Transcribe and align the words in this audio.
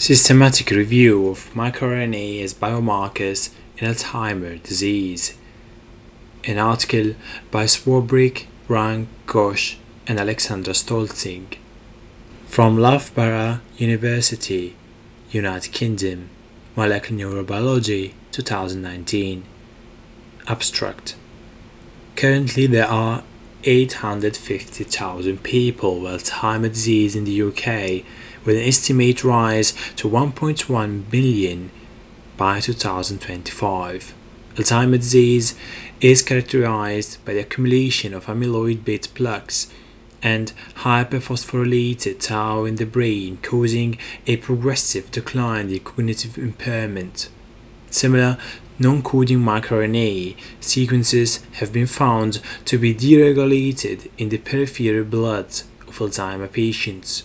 Systematic 0.00 0.70
review 0.70 1.28
of 1.28 1.52
microRNA 1.52 2.42
as 2.42 2.54
biomarkers 2.54 3.50
in 3.76 3.86
Alzheimer's 3.86 4.62
disease. 4.66 5.36
An 6.44 6.56
article 6.56 7.16
by 7.50 7.64
Swarbrick, 7.64 8.46
Rang, 8.66 9.08
Ghosh, 9.26 9.76
and 10.06 10.18
Alexandra 10.18 10.72
Stolzing. 10.72 11.54
From 12.46 12.78
Loughborough 12.78 13.60
University, 13.76 14.74
United 15.32 15.70
Kingdom, 15.70 16.30
Molecular 16.74 17.44
Neurobiology, 17.44 18.14
2019. 18.32 19.44
Abstract. 20.48 21.14
Currently, 22.16 22.66
there 22.66 22.88
are 22.88 23.22
850,000 23.64 25.42
people 25.42 26.00
with 26.00 26.24
Alzheimer's 26.24 26.70
disease 26.70 27.14
in 27.14 27.24
the 27.24 27.42
UK 27.42 28.02
with 28.44 28.56
an 28.56 28.62
estimated 28.62 29.24
rise 29.24 29.72
to 29.96 30.08
1.1 30.08 31.10
billion 31.10 31.70
by 32.36 32.60
2025. 32.60 34.14
Alzheimer's 34.56 34.98
disease 34.98 35.54
is 36.00 36.22
characterized 36.22 37.24
by 37.24 37.34
the 37.34 37.40
accumulation 37.40 38.14
of 38.14 38.26
amyloid 38.26 38.84
beta 38.84 39.08
plaques 39.10 39.70
and 40.22 40.52
hyperphosphorylated 40.76 42.20
tau 42.20 42.64
in 42.64 42.76
the 42.76 42.84
brain, 42.84 43.38
causing 43.42 43.96
a 44.26 44.36
progressive 44.36 45.10
decline 45.10 45.70
in 45.70 45.80
cognitive 45.80 46.36
impairment. 46.36 47.28
Similar 47.90 48.38
non-coding 48.78 49.38
microRNA 49.38 50.36
sequences 50.60 51.44
have 51.54 51.72
been 51.72 51.86
found 51.86 52.40
to 52.64 52.78
be 52.78 52.94
deregulated 52.94 54.10
in 54.16 54.30
the 54.30 54.38
peripheral 54.38 55.04
blood 55.04 55.48
of 55.86 55.98
Alzheimer 55.98 56.50
patients. 56.50 57.24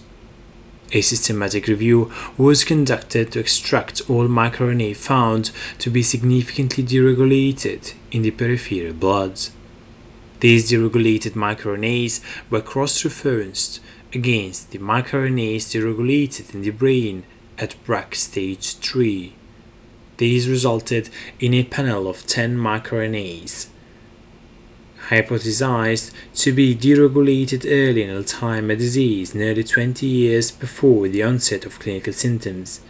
A 0.91 1.01
systematic 1.01 1.67
review 1.67 2.11
was 2.37 2.63
conducted 2.63 3.31
to 3.31 3.39
extract 3.39 4.07
all 4.09 4.27
microRNA 4.27 4.95
found 4.95 5.51
to 5.79 5.89
be 5.89 6.03
significantly 6.03 6.83
deregulated 6.83 7.93
in 8.11 8.21
the 8.21 8.31
peripheral 8.31 8.93
blood. 8.93 9.39
These 10.41 10.71
deregulated 10.71 11.31
microRNAs 11.31 12.21
were 12.49 12.61
cross-referenced 12.61 13.79
against 14.13 14.71
the 14.71 14.77
microRNAs 14.77 15.73
deregulated 15.73 16.53
in 16.53 16.61
the 16.61 16.69
brain 16.69 17.23
at 17.57 17.75
Braak 17.85 18.13
stage 18.13 18.75
3. 18.75 19.33
These 20.17 20.47
resulted 20.47 21.09
in 21.39 21.53
a 21.53 21.63
panel 21.63 22.07
of 22.07 22.27
10 22.27 22.57
microRNAs 22.57 23.67
hypothesized 25.09 26.11
to 26.33 26.51
be 26.53 26.75
deregulated 26.75 27.65
early 27.65 28.03
in 28.03 28.09
Alzheimer's 28.09 28.79
disease 28.79 29.35
nearly 29.35 29.63
20 29.63 30.05
years 30.05 30.51
before 30.51 31.07
the 31.07 31.23
onset 31.23 31.65
of 31.65 31.79
clinical 31.79 32.13
symptoms. 32.13 32.81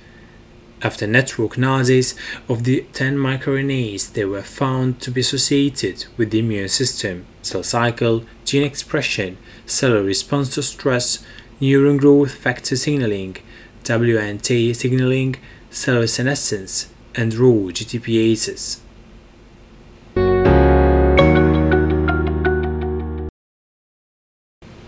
After 0.81 1.07
network 1.07 1.57
analysis 1.57 2.15
of 2.47 2.63
the 2.63 2.85
10 2.93 3.17
microRNAs, 3.17 4.13
they 4.13 4.25
were 4.25 4.43
found 4.43 5.01
to 5.01 5.11
be 5.11 5.21
associated 5.21 6.05
with 6.17 6.31
the 6.31 6.39
immune 6.39 6.69
system, 6.69 7.25
cell 7.41 7.63
cycle, 7.63 8.25
gene 8.43 8.63
expression, 8.63 9.37
cellular 9.65 10.03
response 10.03 10.53
to 10.55 10.63
stress, 10.63 11.25
neuron 11.59 11.97
growth 11.97 12.35
factor 12.35 12.75
signaling, 12.75 13.37
WNT 13.83 14.75
signaling, 14.75 15.37
cellular 15.69 16.07
senescence, 16.07 16.89
and 17.15 17.33
Rho 17.33 17.69
GTPases. 17.71 18.79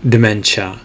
Dementia. 0.08 0.80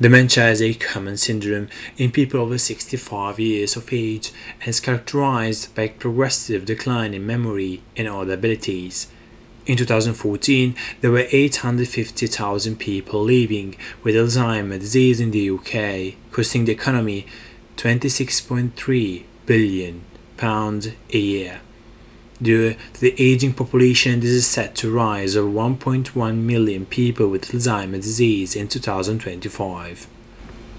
Dementia 0.00 0.48
is 0.48 0.60
a 0.60 0.74
common 0.74 1.16
syndrome 1.16 1.68
in 1.96 2.10
people 2.10 2.40
over 2.40 2.58
65 2.58 3.38
years 3.38 3.76
of 3.76 3.92
age 3.92 4.32
and 4.58 4.68
is 4.68 4.80
characterized 4.80 5.72
by 5.76 5.86
progressive 5.86 6.64
decline 6.64 7.14
in 7.14 7.24
memory 7.24 7.82
and 7.96 8.08
other 8.08 8.32
abilities. 8.32 9.06
In 9.66 9.76
2014, 9.76 10.74
there 11.02 11.12
were 11.12 11.28
850,000 11.30 12.76
people 12.80 13.22
living 13.22 13.76
with 14.02 14.16
Alzheimer's 14.16 14.80
disease 14.80 15.20
in 15.20 15.30
the 15.30 15.50
UK, 15.50 16.16
costing 16.32 16.64
the 16.64 16.72
economy 16.72 17.26
26.3 17.76 19.22
billion 19.46 20.04
pounds 20.36 20.88
a 21.12 21.18
year. 21.18 21.60
Due 22.40 22.74
to 22.92 23.00
the 23.00 23.14
aging 23.18 23.52
population, 23.52 24.20
this 24.20 24.30
is 24.30 24.46
set 24.46 24.76
to 24.76 24.92
rise 24.92 25.36
over 25.36 25.50
1.1 25.50 26.36
million 26.36 26.86
people 26.86 27.28
with 27.28 27.50
Alzheimer's 27.50 28.04
disease 28.04 28.54
in 28.54 28.68
2025. 28.68 30.06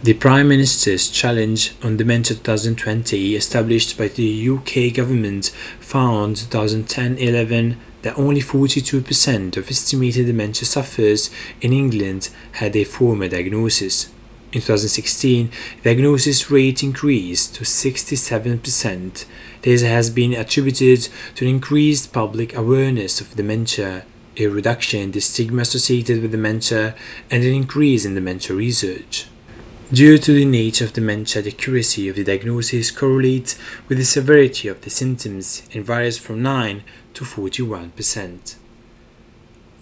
The 0.01 0.13
Prime 0.13 0.47
Minister's 0.47 1.09
Challenge 1.09 1.73
on 1.83 1.97
Dementia 1.97 2.37
2020, 2.37 3.35
established 3.35 3.97
by 3.97 4.07
the 4.07 4.49
UK 4.49 4.95
government, 4.95 5.47
found 5.81 6.37
2010-11 6.37 7.75
that 8.03 8.17
only 8.17 8.39
42% 8.39 9.57
of 9.57 9.69
estimated 9.69 10.27
dementia 10.27 10.65
sufferers 10.65 11.29
in 11.59 11.73
England 11.73 12.29
had 12.53 12.77
a 12.77 12.85
formal 12.85 13.27
diagnosis. 13.27 14.09
In 14.51 14.61
2016, 14.61 15.51
the 15.83 15.93
diagnosis 15.93 16.49
rate 16.49 16.81
increased 16.81 17.53
to 17.55 17.63
67%. 17.63 19.25
This 19.61 19.81
has 19.83 20.09
been 20.09 20.33
attributed 20.33 21.07
to 21.35 21.45
an 21.45 21.51
increased 21.51 22.11
public 22.11 22.55
awareness 22.55 23.21
of 23.21 23.35
dementia, 23.35 24.05
a 24.37 24.47
reduction 24.47 25.01
in 25.01 25.11
the 25.11 25.21
stigma 25.21 25.61
associated 25.61 26.23
with 26.23 26.31
dementia, 26.31 26.95
and 27.29 27.43
an 27.43 27.53
increase 27.53 28.05
in 28.05 28.15
dementia 28.15 28.55
research. 28.55 29.27
Due 29.93 30.17
to 30.17 30.33
the 30.33 30.45
nature 30.45 30.85
of 30.85 30.93
dementia, 30.93 31.43
the 31.43 31.51
accuracy 31.51 32.09
of 32.09 32.15
the 32.15 32.23
diagnosis 32.23 32.89
correlates 32.89 33.55
with 33.87 33.99
the 33.99 34.03
severity 34.03 34.67
of 34.67 34.81
the 34.81 34.89
symptoms 34.89 35.61
and 35.73 35.85
varies 35.85 36.17
from 36.17 36.41
9 36.41 36.83
to 37.13 37.23
41%. 37.23 38.55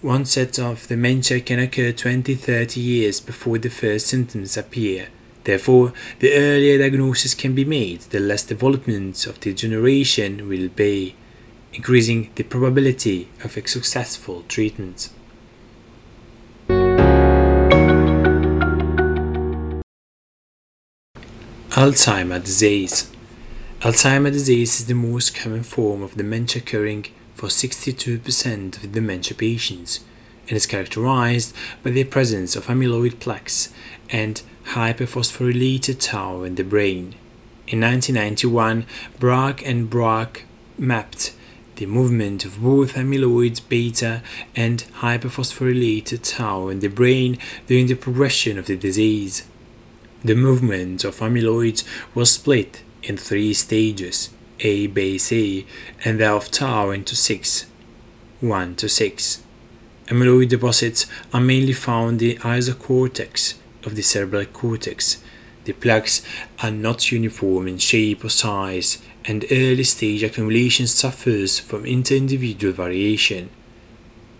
Onset 0.04 0.60
of 0.60 0.86
dementia 0.86 1.40
can 1.40 1.58
occur 1.58 1.90
20-30 1.90 2.76
years 2.76 3.18
before 3.18 3.58
the 3.58 3.68
first 3.68 4.06
symptoms 4.06 4.56
appear. 4.56 5.08
Therefore, 5.42 5.92
the 6.20 6.34
earlier 6.34 6.78
diagnosis 6.78 7.34
can 7.34 7.52
be 7.52 7.64
made, 7.64 8.02
the 8.02 8.20
less 8.20 8.44
development 8.44 9.26
of 9.26 9.40
degeneration 9.40 10.48
will 10.48 10.68
be, 10.68 11.16
increasing 11.72 12.30
the 12.36 12.44
probability 12.44 13.28
of 13.42 13.56
a 13.56 13.66
successful 13.66 14.44
treatment. 14.46 15.10
Alzheimer's 21.70 22.44
disease. 22.44 23.10
Alzheimer's 23.80 24.32
disease 24.32 24.78
is 24.78 24.86
the 24.86 24.94
most 24.94 25.34
common 25.34 25.64
form 25.64 26.04
of 26.04 26.14
dementia 26.14 26.62
occurring 26.62 27.06
for 27.38 27.46
62% 27.46 28.82
of 28.82 28.92
dementia 28.92 29.36
patients 29.36 30.00
and 30.48 30.56
is 30.56 30.66
characterized 30.66 31.54
by 31.84 31.90
the 31.90 32.02
presence 32.02 32.56
of 32.56 32.66
amyloid 32.66 33.20
plaques 33.20 33.72
and 34.10 34.42
hyperphosphorylated 34.74 36.00
tau 36.00 36.42
in 36.42 36.56
the 36.56 36.64
brain. 36.64 37.14
In 37.68 37.80
1991, 37.80 38.86
Braak 39.20 39.62
and 39.64 39.88
Braak 39.88 40.42
mapped 40.76 41.32
the 41.76 41.86
movement 41.86 42.44
of 42.44 42.60
both 42.60 42.94
amyloid 42.94 43.60
beta 43.68 44.20
and 44.56 44.84
hyperphosphorylated 45.00 46.20
tau 46.24 46.66
in 46.66 46.80
the 46.80 46.88
brain 46.88 47.38
during 47.68 47.86
the 47.86 47.94
progression 47.94 48.58
of 48.58 48.66
the 48.66 48.76
disease. 48.76 49.44
The 50.24 50.34
movement 50.34 51.04
of 51.04 51.20
amyloid 51.20 51.84
was 52.16 52.32
split 52.32 52.82
in 53.04 53.16
three 53.16 53.54
stages 53.54 54.30
a, 54.60 54.86
B, 54.86 55.18
C, 55.18 55.66
and 56.04 56.20
that 56.20 56.32
of 56.32 56.50
tau 56.50 56.90
into 56.90 57.14
6, 57.14 57.66
1 58.40 58.76
to 58.76 58.88
6. 58.88 59.42
Amyloid 60.08 60.48
deposits 60.48 61.06
are 61.34 61.40
mainly 61.40 61.72
found 61.74 62.22
in 62.22 62.28
the 62.28 62.36
isocortex 62.36 63.54
of 63.84 63.94
the 63.94 64.02
cerebral 64.02 64.46
cortex. 64.46 65.22
The 65.64 65.74
plaques 65.74 66.22
are 66.62 66.70
not 66.70 67.12
uniform 67.12 67.68
in 67.68 67.78
shape 67.78 68.24
or 68.24 68.30
size, 68.30 69.02
and 69.26 69.44
early 69.50 69.84
stage 69.84 70.22
accumulation 70.22 70.86
suffers 70.86 71.58
from 71.58 71.84
inter-individual 71.84 72.72
variation. 72.72 73.50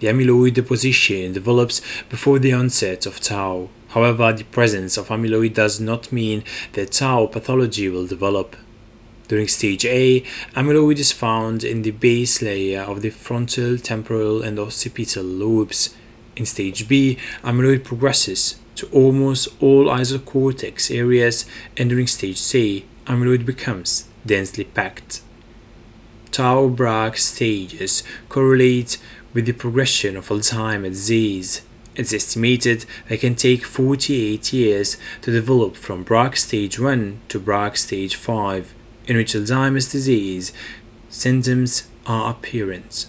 The 0.01 0.07
amyloid 0.07 0.55
deposition 0.55 1.33
develops 1.35 1.83
before 2.09 2.39
the 2.39 2.55
onset 2.55 3.05
of 3.05 3.21
tau. 3.21 3.69
However, 3.89 4.33
the 4.33 4.45
presence 4.45 4.97
of 4.97 5.09
amyloid 5.09 5.55
does 5.55 5.81
not 5.81 6.13
mean 6.13 6.45
that 6.73 6.93
tau 6.93 7.27
pathology 7.27 7.89
will 7.89 8.07
develop. 8.07 8.57
During 9.29 9.47
stage 9.47 9.85
A, 9.85 10.23
amyloid 10.57 10.99
is 10.99 11.13
found 11.13 11.63
in 11.63 11.83
the 11.83 11.91
base 11.91 12.41
layer 12.41 12.81
of 12.81 13.03
the 13.03 13.11
frontal, 13.11 13.77
temporal, 13.77 14.43
and 14.43 14.59
occipital 14.59 15.23
lobes. 15.23 15.95
In 16.35 16.47
stage 16.47 16.89
B, 16.89 17.19
amyloid 17.45 17.85
progresses 17.85 18.59
to 18.77 18.87
almost 18.87 19.49
all 19.61 19.87
isocortex 19.87 20.95
areas, 20.95 21.45
and 21.77 21.91
during 21.91 22.07
stage 22.07 22.39
C, 22.39 22.87
amyloid 23.07 23.45
becomes 23.45 24.09
densely 24.25 24.65
packed. 24.65 25.21
Tau 26.31 26.69
Braak 26.69 27.19
stages 27.19 28.03
correlate 28.29 28.97
with 29.35 29.45
the 29.45 29.53
progression 29.53 30.17
of 30.17 30.29
Alzheimer's 30.29 30.91
disease, 30.91 31.63
It's 31.99 32.15
estimated 32.15 32.87
that 33.09 33.15
it 33.15 33.21
can 33.21 33.35
take 33.35 33.65
48 33.65 34.53
years 34.53 34.97
to 35.23 35.33
develop 35.33 35.75
from 35.75 36.05
Braak 36.05 36.37
stage 36.37 36.79
1 36.79 37.21
to 37.29 37.41
Braak 37.41 37.77
stage 37.77 38.15
5, 38.15 38.73
in 39.09 39.17
which 39.17 39.33
Alzheimer's 39.33 39.91
disease 39.91 40.53
symptoms 41.09 41.89
are 42.07 42.31
apparent. 42.31 43.07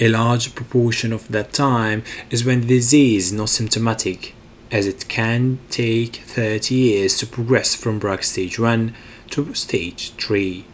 A 0.00 0.08
large 0.08 0.56
proportion 0.56 1.12
of 1.12 1.28
that 1.28 1.52
time 1.52 2.02
is 2.28 2.44
when 2.44 2.62
the 2.62 2.66
disease 2.66 3.26
is 3.26 3.32
not 3.32 3.48
symptomatic, 3.48 4.34
as 4.72 4.86
it 4.86 5.08
can 5.08 5.60
take 5.70 6.16
30 6.16 6.74
years 6.74 7.16
to 7.18 7.26
progress 7.26 7.76
from 7.76 8.00
Braak 8.00 8.24
stage 8.24 8.58
1 8.58 8.92
to 9.30 9.54
stage 9.54 10.12
3. 10.16 10.64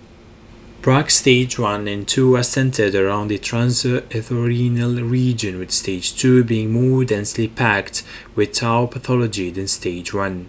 Braak 0.81 1.11
stage 1.11 1.59
1 1.59 1.87
and 1.87 2.09
2 2.09 2.37
are 2.37 2.43
centered 2.43 2.95
around 2.95 3.29
the 3.29 3.39
transentorhinal 3.39 5.11
region 5.11 5.59
with 5.59 5.71
stage 5.71 6.17
2 6.17 6.45
being 6.45 6.73
more 6.73 7.05
densely 7.05 7.47
packed 7.47 8.03
with 8.35 8.55
tau 8.55 8.87
pathology 8.87 9.51
than 9.51 9.69
stage 9.69 10.15
1. 10.15 10.49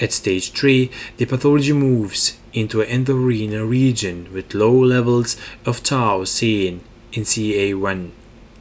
At 0.00 0.12
stage 0.12 0.52
3, 0.52 0.90
the 1.16 1.24
pathology 1.24 1.72
moves 1.72 2.38
into 2.52 2.80
an 2.80 3.04
entorhinal 3.04 3.68
region 3.68 4.32
with 4.32 4.54
low 4.54 4.72
levels 4.72 5.36
of 5.66 5.82
tau 5.82 6.24
seen 6.24 6.82
in 7.12 7.24
CA1 7.24 8.10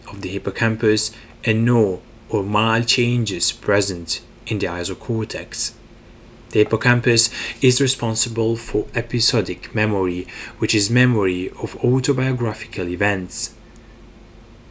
of 0.10 0.22
the 0.22 0.30
hippocampus 0.30 1.12
and 1.44 1.64
no 1.64 2.02
or 2.30 2.44
mild 2.44 2.88
changes 2.88 3.52
present 3.52 4.22
in 4.48 4.58
the 4.58 4.66
isocortex. 4.66 5.74
The 6.50 6.60
hippocampus 6.60 7.30
is 7.62 7.82
responsible 7.82 8.56
for 8.56 8.88
episodic 8.96 9.76
memory, 9.76 10.26
which 10.58 10.74
is 10.74 10.90
memory 10.90 11.50
of 11.62 11.76
autobiographical 11.84 12.88
events. 12.88 13.54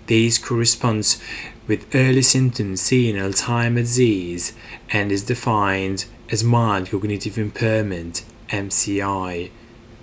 This 0.06 0.38
corresponds 0.38 1.20
with 1.66 1.94
early 1.94 2.22
symptoms 2.22 2.80
seen 2.80 3.16
in 3.16 3.22
Alzheimer's 3.22 3.88
disease 3.88 4.52
and 4.90 5.12
is 5.12 5.24
defined 5.24 6.06
as 6.30 6.44
mild 6.44 6.90
cognitive 6.90 7.38
impairment 7.38 8.24
MCI. 8.48 9.50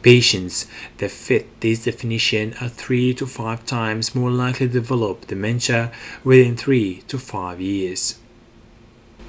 Patients 0.01 0.67
that 0.97 1.11
fit 1.11 1.61
this 1.61 1.85
definition 1.85 2.55
are 2.59 2.67
3 2.67 3.13
to 3.15 3.25
5 3.25 3.65
times 3.65 4.13
more 4.13 4.31
likely 4.31 4.67
to 4.67 4.73
develop 4.73 5.27
dementia 5.27 5.91
within 6.23 6.57
3 6.57 7.03
to 7.07 7.17
5 7.17 7.61
years. 7.61 8.19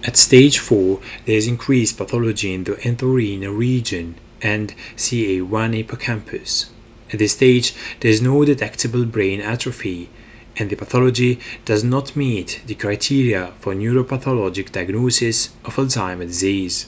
At 0.02 0.16
stage 0.16 0.58
4, 0.58 1.00
there 1.24 1.36
is 1.36 1.46
increased 1.46 1.96
pathology 1.96 2.52
in 2.52 2.64
the 2.64 2.72
entorhinal 2.72 3.56
region 3.56 4.16
and 4.42 4.74
CA1 4.96 5.74
hippocampus. 5.74 6.70
At 7.12 7.20
this 7.20 7.32
stage, 7.32 7.74
there 8.00 8.10
is 8.10 8.20
no 8.20 8.44
detectable 8.44 9.04
brain 9.04 9.40
atrophy, 9.40 10.10
and 10.56 10.70
the 10.70 10.76
pathology 10.76 11.40
does 11.64 11.82
not 11.82 12.16
meet 12.16 12.62
the 12.66 12.74
criteria 12.74 13.52
for 13.60 13.74
neuropathologic 13.74 14.72
diagnosis 14.72 15.50
of 15.64 15.76
Alzheimer's 15.76 16.28
disease. 16.28 16.86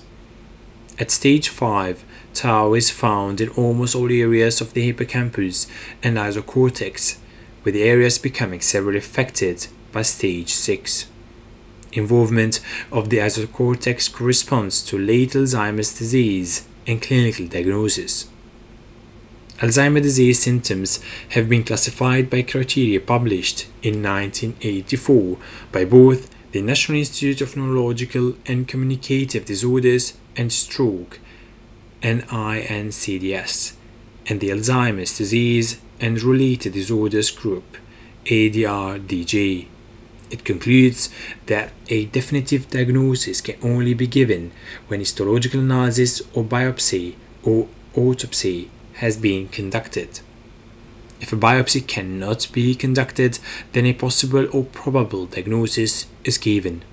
At 0.99 1.11
stage 1.11 1.49
5, 1.49 2.05
tau 2.33 2.75
is 2.75 2.91
found 2.91 3.41
in 3.41 3.51
almost 3.51 3.95
all 3.95 4.11
areas 4.11 4.61
of 4.61 4.73
the 4.73 4.87
hippocampus 4.87 5.67
and 6.03 6.17
isocortex, 6.17 7.19
with 7.65 7.75
the 7.75 7.83
areas 7.83 8.19
becoming 8.19 8.61
severely 8.61 8.99
affected 8.99 9.67
by 9.93 10.03
stage 10.03 10.55
6. 10.55 11.07
Involvement 11.93 12.61
of 12.93 13.11
the 13.11 13.19
isocortex 13.19 14.13
corresponds 14.13 14.83
to 14.85 14.99
late 14.99 15.31
Alzheimer's 15.31 15.99
disease 15.99 16.67
and 16.87 17.03
clinical 17.03 17.47
diagnosis. 17.47 18.29
Alzheimer's 19.61 20.03
disease 20.03 20.39
symptoms 20.39 21.01
have 21.31 21.49
been 21.49 21.65
classified 21.65 22.29
by 22.29 22.43
criteria 22.43 23.01
published 23.01 23.67
in 23.83 24.03
1984 24.03 25.39
by 25.73 25.83
both 25.83 26.29
the 26.53 26.61
National 26.61 26.99
Institute 26.99 27.41
of 27.41 27.57
Neurological 27.57 28.35
and 28.45 28.69
Communicative 28.69 29.47
Disorders 29.47 30.19
and 30.37 30.53
Stroke 30.53 31.21
NINCDS 32.03 33.77
and 34.27 34.41
the 34.41 34.51
Alzheimer's 34.51 35.17
disease 35.17 35.81
and 36.01 36.23
related 36.23 36.75
disorders 36.75 37.31
group 37.31 37.79
ADRDG. 38.27 39.69
It 40.31 40.45
concludes 40.45 41.09
that 41.47 41.73
a 41.89 42.05
definitive 42.07 42.69
diagnosis 42.69 43.41
can 43.41 43.57
only 43.63 43.95
be 43.95 44.07
given 44.07 44.53
when 44.89 45.01
histological 45.01 45.61
analysis 45.61 46.21
or 46.35 46.45
biopsy 46.45 47.15
or 47.43 47.69
autopsy 47.95 48.71
has 48.97 49.17
been 49.17 49.49
conducted. 49.49 50.21
If 51.21 51.33
a 51.33 51.37
biopsy 51.37 51.87
cannot 51.87 52.49
be 52.53 52.75
conducted, 52.75 53.39
then 53.73 53.87
a 53.87 53.95
possible 53.95 54.49
or 54.53 54.65
probable 54.65 55.27
diagnosis 55.27 56.07
is 56.25 56.39
given. 56.39 56.85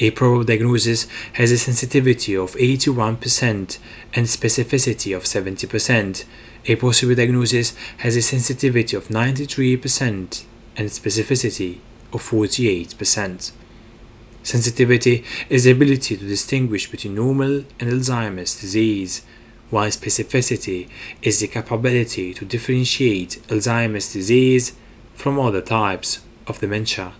A 0.00 0.10
probable 0.12 0.44
diagnosis 0.44 1.08
has 1.34 1.50
a 1.50 1.58
sensitivity 1.58 2.36
of 2.36 2.54
81% 2.54 3.78
and 4.14 4.26
specificity 4.26 5.16
of 5.16 5.24
70%. 5.24 6.24
A 6.66 6.76
possible 6.76 7.14
diagnosis 7.14 7.74
has 7.98 8.16
a 8.16 8.22
sensitivity 8.22 8.96
of 8.96 9.08
93% 9.08 10.44
and 10.76 10.88
specificity 10.88 11.78
of 12.12 12.22
48%. 12.22 13.52
Sensitivity 14.42 15.24
is 15.50 15.64
the 15.64 15.72
ability 15.72 16.16
to 16.16 16.24
distinguish 16.24 16.90
between 16.90 17.16
normal 17.16 17.64
and 17.80 17.90
Alzheimer's 17.90 18.60
disease, 18.60 19.22
while 19.70 19.88
specificity 19.88 20.88
is 21.22 21.40
the 21.40 21.48
capability 21.48 22.32
to 22.34 22.44
differentiate 22.44 23.42
Alzheimer's 23.48 24.12
disease 24.12 24.74
from 25.14 25.38
other 25.38 25.60
types 25.60 26.20
of 26.46 26.60
dementia. 26.60 27.12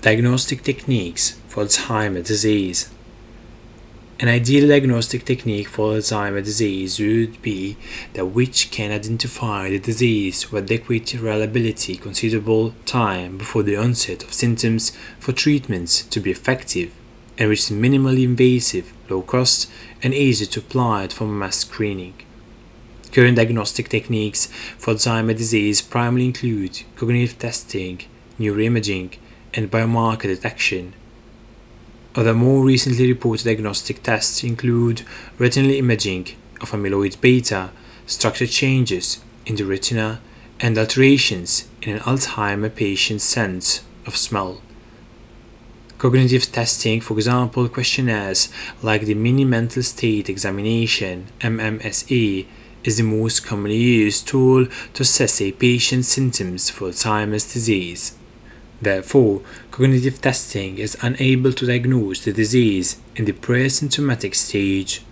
Diagnostic 0.00 0.62
techniques 0.62 1.38
for 1.48 1.64
Alzheimer's 1.64 2.28
disease. 2.28 2.90
An 4.18 4.28
ideal 4.28 4.68
diagnostic 4.68 5.26
technique 5.26 5.68
for 5.68 5.92
Alzheimer's 5.92 6.46
disease 6.46 6.98
would 6.98 7.42
be 7.42 7.76
that 8.14 8.24
which 8.24 8.70
can 8.70 8.90
identify 8.90 9.68
the 9.68 9.78
disease 9.78 10.50
with 10.50 10.64
adequate 10.72 11.12
reliability 11.12 11.96
considerable 11.96 12.72
time 12.86 13.36
before 13.36 13.62
the 13.62 13.76
onset 13.76 14.22
of 14.22 14.32
symptoms 14.32 14.96
for 15.20 15.32
treatments 15.32 16.00
to 16.00 16.18
be 16.18 16.30
effective 16.30 16.94
and 17.36 17.50
which 17.50 17.70
is 17.70 17.76
minimally 17.76 18.24
invasive, 18.24 18.90
low 19.10 19.20
cost, 19.20 19.70
and 20.02 20.14
easy 20.14 20.46
to 20.46 20.60
apply 20.60 21.08
for 21.08 21.26
mass 21.26 21.58
screening. 21.58 22.14
Current 23.12 23.36
diagnostic 23.36 23.90
techniques 23.90 24.46
for 24.78 24.94
Alzheimer's 24.94 25.36
disease 25.36 25.82
primarily 25.82 26.28
include 26.28 26.84
cognitive 26.96 27.38
testing, 27.38 28.00
neuroimaging, 28.40 29.18
and 29.52 29.70
biomarker 29.70 30.22
detection 30.22 30.94
other 32.16 32.34
more 32.34 32.64
recently 32.64 33.06
reported 33.06 33.44
diagnostic 33.44 34.02
tests 34.02 34.42
include 34.42 35.02
retinal 35.38 35.70
imaging 35.70 36.28
of 36.62 36.70
amyloid 36.70 37.20
beta, 37.20 37.70
structure 38.06 38.46
changes 38.46 39.22
in 39.44 39.56
the 39.56 39.64
retina, 39.64 40.20
and 40.58 40.78
alterations 40.78 41.68
in 41.82 41.96
an 41.96 42.00
Alzheimer 42.00 42.74
patient's 42.74 43.24
sense 43.24 43.82
of 44.06 44.16
smell. 44.16 44.62
Cognitive 45.98 46.50
testing, 46.50 47.00
for 47.00 47.14
example, 47.14 47.68
questionnaires 47.68 48.48
like 48.82 49.02
the 49.02 49.14
Mini 49.14 49.44
Mental 49.44 49.82
State 49.82 50.28
Examination 50.28 51.26
MMSE, 51.40 52.46
is 52.84 52.96
the 52.96 53.02
most 53.02 53.44
commonly 53.44 53.76
used 53.76 54.28
tool 54.28 54.66
to 54.94 55.02
assess 55.02 55.40
a 55.40 55.52
patient's 55.52 56.08
symptoms 56.08 56.70
for 56.70 56.88
Alzheimer's 56.88 57.52
disease. 57.52 58.16
Therefore, 58.80 59.42
cognitive 59.70 60.20
testing 60.20 60.78
is 60.78 60.98
unable 61.00 61.52
to 61.52 61.66
diagnose 61.66 62.24
the 62.24 62.32
disease 62.32 63.00
in 63.14 63.24
the 63.24 63.32
pre-symptomatic 63.32 64.34
stage. 64.34 65.02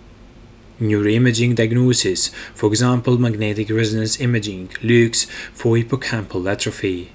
Neuroimaging 0.79 1.55
diagnosis, 1.55 2.27
for 2.53 2.67
example 2.67 3.17
magnetic 3.17 3.69
resonance 3.69 4.19
imaging, 4.19 4.69
looks 4.83 5.25
for 5.53 5.77
hippocampal 5.77 6.51
atrophy. 6.51 7.11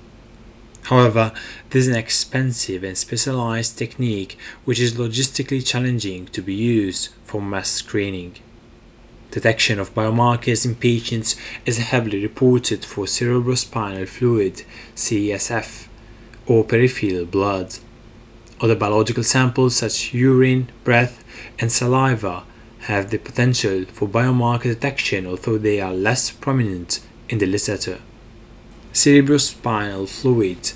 However, 0.84 1.32
this 1.68 1.86
is 1.86 1.88
an 1.88 1.96
expensive 1.96 2.82
and 2.82 2.96
specialized 2.96 3.78
technique 3.78 4.36
which 4.64 4.80
is 4.80 4.94
logistically 4.94 5.64
challenging 5.64 6.26
to 6.28 6.42
be 6.42 6.54
used 6.54 7.10
for 7.24 7.40
mass 7.40 7.70
screening. 7.70 8.36
Detection 9.30 9.78
of 9.78 9.94
biomarkers 9.94 10.64
in 10.64 10.74
patients 10.74 11.36
is 11.64 11.78
heavily 11.78 12.20
reported 12.20 12.84
for 12.84 13.04
cerebrospinal 13.04 14.08
fluid 14.08 14.64
(CSF) 14.96 15.86
or 16.46 16.64
peripheral 16.64 17.24
blood. 17.24 17.76
Other 18.60 18.74
biological 18.74 19.22
samples 19.22 19.76
such 19.76 20.12
urine, 20.12 20.70
breath, 20.84 21.24
and 21.58 21.72
saliva 21.72 22.44
have 22.80 23.10
the 23.10 23.18
potential 23.18 23.84
for 23.86 24.08
biomarker 24.08 24.64
detection 24.64 25.26
although 25.26 25.58
they 25.58 25.80
are 25.80 25.92
less 25.92 26.30
prominent 26.30 27.00
in 27.28 27.38
the 27.38 27.46
literature. 27.46 28.00
Cerebrospinal 28.92 30.08
fluid 30.08 30.72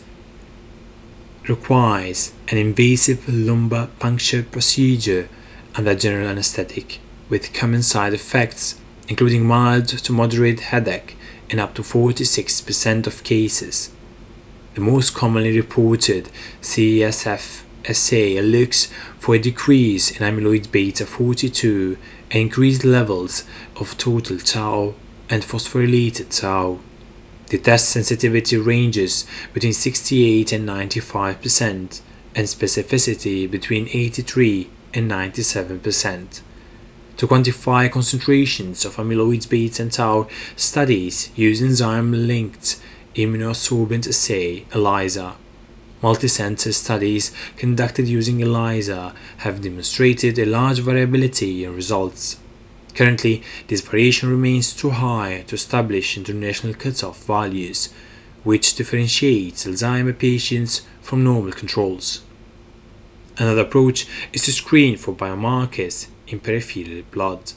requires 1.48 2.32
an 2.48 2.58
invasive 2.58 3.28
lumbar 3.28 3.88
puncture 3.98 4.42
procedure 4.42 5.28
under 5.74 5.94
general 5.94 6.28
anesthetic 6.28 7.00
with 7.28 7.52
common 7.52 7.82
side 7.82 8.14
effects 8.14 8.80
including 9.08 9.44
mild 9.44 9.88
to 9.88 10.12
moderate 10.12 10.60
headache 10.60 11.16
in 11.50 11.58
up 11.58 11.74
to 11.74 11.82
46% 11.82 13.06
of 13.06 13.22
cases. 13.24 13.93
The 14.74 14.80
most 14.80 15.14
commonly 15.14 15.56
reported 15.56 16.30
CSF 16.60 17.62
assay 17.88 18.40
looks 18.40 18.88
for 19.20 19.36
a 19.36 19.38
decrease 19.38 20.10
in 20.10 20.18
amyloid 20.18 20.72
beta 20.72 21.06
42 21.06 21.96
and 22.32 22.40
increased 22.40 22.84
levels 22.84 23.44
of 23.76 23.96
total 23.96 24.38
tau 24.38 24.94
and 25.30 25.44
phosphorylated 25.44 26.40
tau. 26.40 26.80
The 27.50 27.58
test 27.58 27.88
sensitivity 27.90 28.56
ranges 28.56 29.26
between 29.52 29.74
68 29.74 30.50
and 30.50 30.68
95% 30.68 32.00
and 32.34 32.46
specificity 32.48 33.48
between 33.48 33.86
83 33.92 34.70
and 34.92 35.08
97%. 35.08 36.40
To 37.18 37.28
quantify 37.28 37.88
concentrations 37.92 38.84
of 38.84 38.96
amyloid 38.96 39.48
beta 39.48 39.82
and 39.82 39.92
tau, 39.92 40.26
studies 40.56 41.30
use 41.36 41.62
enzyme-linked 41.62 42.80
immunosorbent 43.14 44.08
assay 44.08 44.64
ELISA. 44.72 45.36
Multicenter 46.02 46.74
studies 46.74 47.32
conducted 47.56 48.06
using 48.08 48.40
ELISA 48.40 49.14
have 49.38 49.62
demonstrated 49.62 50.38
a 50.38 50.44
large 50.44 50.80
variability 50.80 51.64
in 51.64 51.74
results. 51.74 52.38
Currently, 52.94 53.42
this 53.68 53.80
variation 53.80 54.28
remains 54.28 54.74
too 54.74 54.90
high 54.90 55.44
to 55.46 55.54
establish 55.54 56.16
international 56.16 56.74
cutoff 56.74 57.24
values, 57.24 57.92
which 58.42 58.74
differentiates 58.74 59.64
Alzheimer 59.64 60.16
patients 60.16 60.82
from 61.00 61.24
normal 61.24 61.52
controls. 61.52 62.22
Another 63.38 63.62
approach 63.62 64.06
is 64.32 64.44
to 64.44 64.52
screen 64.52 64.96
for 64.96 65.14
biomarkers 65.14 66.08
in 66.28 66.38
peripheral 66.40 67.02
blood. 67.10 67.52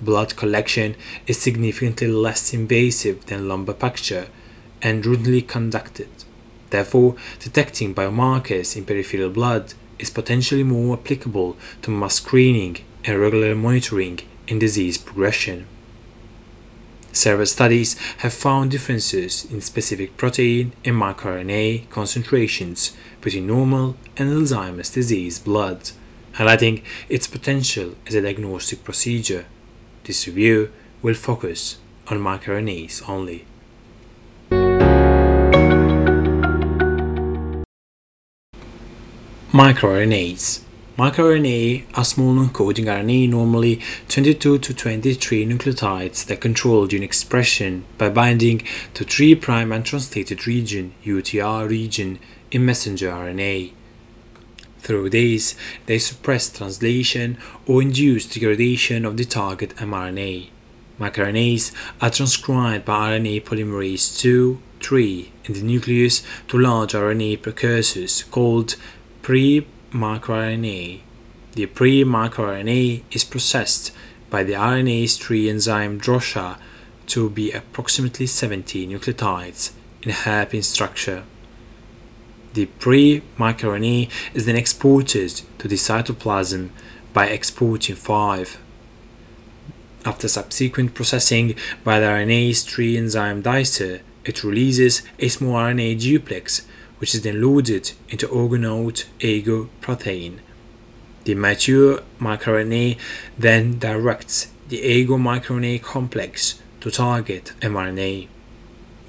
Blood 0.00 0.34
collection 0.36 0.96
is 1.26 1.38
significantly 1.38 2.08
less 2.08 2.54
invasive 2.54 3.26
than 3.26 3.42
lumpectomy 3.42 4.28
and 4.82 5.04
rudely 5.04 5.42
conducted. 5.42 6.08
Therefore, 6.70 7.16
detecting 7.40 7.94
biomarkers 7.94 8.76
in 8.76 8.84
peripheral 8.84 9.30
blood 9.30 9.74
is 9.98 10.10
potentially 10.10 10.62
more 10.62 10.96
applicable 10.96 11.56
to 11.82 11.90
mass 11.90 12.14
screening 12.14 12.78
and 13.04 13.18
regular 13.18 13.54
monitoring 13.54 14.20
in 14.46 14.58
disease 14.58 14.98
progression. 14.98 15.66
Several 17.12 17.46
studies 17.46 17.98
have 18.18 18.32
found 18.32 18.70
differences 18.70 19.44
in 19.50 19.60
specific 19.60 20.16
protein 20.16 20.72
and 20.84 20.94
microRNA 20.94 21.90
concentrations 21.90 22.96
between 23.20 23.48
normal 23.48 23.96
and 24.16 24.30
Alzheimer's 24.30 24.90
disease 24.90 25.40
blood, 25.40 25.90
highlighting 26.34 26.84
its 27.08 27.26
potential 27.26 27.96
as 28.06 28.14
a 28.14 28.22
diagnostic 28.22 28.84
procedure. 28.84 29.46
This 30.04 30.26
review 30.28 30.70
will 31.02 31.14
focus 31.14 31.78
on 32.06 32.18
microRNAs 32.18 33.08
only. 33.08 33.44
MicroRNAs 39.52 40.60
MicroRNA 40.96 41.84
are 41.94 42.04
small 42.04 42.32
non-coding 42.34 42.84
RNA, 42.84 43.30
normally 43.30 43.80
22 44.08 44.58
to 44.58 44.72
23 44.72 45.44
nucleotides 45.44 46.24
that 46.26 46.40
control 46.40 46.86
gene 46.86 47.02
expression 47.02 47.84
by 47.98 48.08
binding 48.08 48.62
to 48.94 49.02
3' 49.02 49.32
untranslated 49.32 50.46
region 50.46 50.94
UTR 51.04 51.68
region 51.68 52.20
in 52.52 52.64
messenger 52.64 53.10
RNA. 53.10 53.72
Through 54.78 55.10
these, 55.10 55.56
they 55.86 55.98
suppress 55.98 56.48
translation 56.48 57.36
or 57.66 57.82
induce 57.82 58.26
degradation 58.26 59.04
of 59.04 59.16
the 59.16 59.24
target 59.24 59.74
mRNA. 59.78 60.48
MicroRNAs 61.00 61.72
are 62.00 62.10
transcribed 62.10 62.84
by 62.84 63.18
RNA 63.18 63.42
polymerase 63.42 64.16
2, 64.16 64.62
3 64.78 65.32
in 65.46 65.54
the 65.54 65.62
nucleus 65.62 66.22
to 66.46 66.56
large 66.56 66.92
RNA 66.92 67.42
precursors 67.42 68.22
called 68.22 68.76
pre 69.22 69.66
microRNA. 69.92 71.00
The 71.52 71.66
pre-microRNA 71.66 73.02
is 73.10 73.24
processed 73.24 73.92
by 74.30 74.44
the 74.44 74.52
RNase 74.52 75.18
3 75.18 75.50
enzyme 75.50 75.98
DROSHA 76.00 76.58
to 77.08 77.28
be 77.28 77.50
approximately 77.50 78.26
70 78.26 78.86
nucleotides 78.86 79.72
in 80.02 80.10
hairpin 80.10 80.62
structure. 80.62 81.24
The 82.54 82.66
pre-microRNA 82.66 84.10
is 84.32 84.46
then 84.46 84.54
exported 84.54 85.42
to 85.58 85.66
the 85.66 85.74
cytoplasm 85.74 86.70
by 87.12 87.28
exportin 87.28 87.96
5. 87.96 88.60
After 90.04 90.28
subsequent 90.28 90.94
processing 90.94 91.56
by 91.82 91.98
the 91.98 92.06
RNase 92.06 92.64
3 92.64 92.96
enzyme 92.96 93.42
dicer, 93.42 94.00
it 94.24 94.44
releases 94.44 95.02
a 95.18 95.28
small 95.28 95.54
RNA 95.54 96.00
duplex 96.00 96.62
which 97.00 97.14
is 97.14 97.22
then 97.22 97.42
loaded 97.42 97.92
into 98.10 98.28
Argonaute 98.28 99.06
AGO 99.22 99.70
protein. 99.80 100.40
The 101.24 101.34
mature 101.34 102.02
microRNA 102.20 102.98
then 103.38 103.78
directs 103.78 104.52
the 104.68 104.82
AGO 104.82 105.16
microRNA 105.16 105.82
complex 105.82 106.60
to 106.80 106.90
target 106.90 107.54
mRNA. 107.60 108.28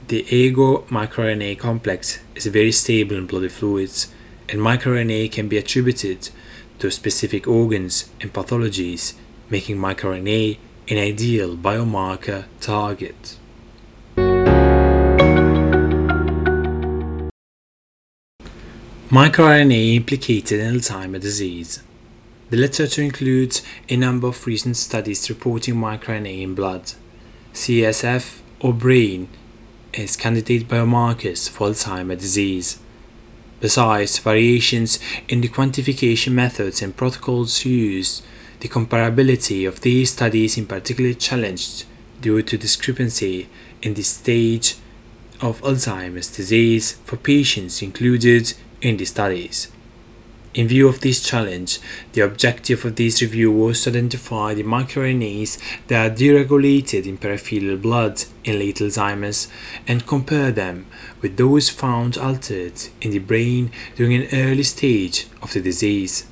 The 0.08 0.26
AGO 0.30 0.84
microRNA 0.90 1.60
complex 1.60 2.20
is 2.34 2.46
very 2.46 2.72
stable 2.72 3.18
in 3.18 3.28
blood 3.28 3.52
fluids, 3.52 4.14
and 4.48 4.62
microRNA 4.62 5.32
can 5.32 5.50
be 5.50 5.58
attributed 5.58 6.30
to 6.80 6.90
specific 6.92 7.46
organs 7.46 8.10
and 8.22 8.32
pathologies, 8.32 9.14
making 9.50 9.78
microRNA 9.78 10.58
an 10.90 10.98
ideal 10.98 11.58
biomarker 11.58 12.46
target. 12.62 13.38
MicroRNA 19.12 19.96
implicated 19.98 20.62
in 20.62 20.76
Alzheimer's 20.76 21.20
disease. 21.20 21.84
The 22.50 22.56
literature 22.56 23.02
includes 23.02 23.62
a 23.90 23.98
number 23.98 24.28
of 24.28 24.48
recent 24.48 24.78
studies 24.78 25.30
reporting 25.30 25.76
microRNA 25.76 26.42
in 26.42 26.56
blood, 26.56 26.94
CSF, 27.54 28.40
or 28.62 28.72
brain 28.72 29.28
as 29.94 30.16
candidate 30.16 30.66
biomarkers 30.66 31.50
for 31.50 31.68
Alzheimer's 31.68 32.22
disease. 32.22 32.80
Besides 33.60 34.18
variations 34.18 34.98
in 35.28 35.42
the 35.42 35.50
quantification 35.50 36.32
methods 36.32 36.82
and 36.82 36.96
protocols 36.96 37.66
used, 37.66 38.24
the 38.62 38.70
comparability 38.70 39.68
of 39.68 39.82
these 39.82 40.14
studies 40.14 40.58
is 40.58 40.66
particularly 40.68 41.16
challenged 41.16 41.84
due 42.22 42.42
to 42.44 42.58
discrepancy 42.58 43.50
in 43.82 43.94
the 43.94 44.04
stage 44.04 44.78
of 45.42 45.60
Alzheimer's 45.64 46.34
disease 46.34 46.94
for 47.04 47.18
patients 47.18 47.82
included 47.82 48.54
in 48.82 48.98
the 48.98 49.06
studies. 49.06 49.70
In 50.54 50.68
view 50.68 50.90
of 50.90 51.00
this 51.00 51.22
challenge, 51.22 51.80
the 52.12 52.22
objective 52.22 52.84
of 52.84 52.98
this 52.98 53.22
review 53.22 53.54
was 53.54 53.84
to 53.84 53.90
identify 53.90 54.54
the 54.54 54.64
microRNAs 54.64 55.58
that 55.88 56.12
are 56.12 56.14
deregulated 56.14 57.06
in 57.06 57.18
peripheral 57.18 57.78
blood 57.78 58.26
in 58.44 58.60
late 58.60 58.80
Alzheimer's 58.80 59.48
and 59.88 60.06
compare 60.06 60.52
them 60.52 60.88
with 61.22 61.38
those 61.38 61.70
found 61.70 62.18
altered 62.18 62.74
in 63.00 63.12
the 63.12 63.20
brain 63.20 63.72
during 63.96 64.14
an 64.14 64.28
early 64.34 64.64
stage 64.64 65.28
of 65.42 65.54
the 65.54 65.62
disease. 65.62 66.28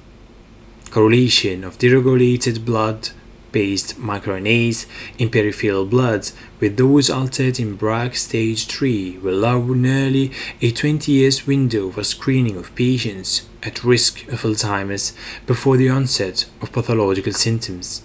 Correlation 0.92 1.64
of 1.64 1.78
deregulated 1.78 2.66
blood 2.66 3.12
based 3.54 3.98
microRNAs 3.98 4.86
in 5.18 5.30
peripheral 5.30 5.86
blood 5.86 6.30
with 6.60 6.78
those 6.78 7.10
altered 7.10 7.60
in 7.60 7.78
Braak 7.78 8.16
stage 8.16 8.68
3 8.68 9.20
will 9.20 9.36
allow 9.36 9.60
nearly 9.60 10.32
a 10.62 10.72
20 10.72 11.12
years 11.12 11.48
window 11.48 11.90
for 11.92 12.04
screening 12.04 12.58
of 12.58 12.76
patients 12.76 13.48
at 13.64 13.84
risk 13.84 14.28
of 14.28 14.42
Alzheimer's 14.42 15.14
before 15.46 15.78
the 15.78 15.90
onset 15.90 16.46
of 16.62 16.72
pathological 16.72 17.34
symptoms. 17.34 18.04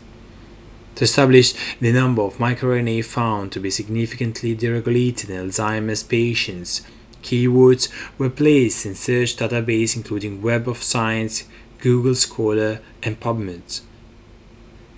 To 0.97 1.05
establish 1.05 1.55
the 1.81 1.93
number 1.93 2.23
of 2.23 2.39
microRNA 2.39 3.05
found 3.05 3.51
to 3.53 3.61
be 3.61 3.71
significantly 3.71 4.55
deregulated 4.57 5.31
in 5.31 5.49
Alzheimer's 5.49 6.05
patients, 6.05 6.83
keywords 7.23 7.89
were 8.19 8.31
placed 8.31 8.87
in 8.87 8.95
search 8.95 9.37
databases 9.37 9.97
including 9.97 10.43
Web 10.43 10.69
of 10.69 10.83
Science, 10.83 11.45
Google 11.79 12.15
Scholar, 12.15 12.81
and 13.03 13.19
PubMed. 13.19 13.81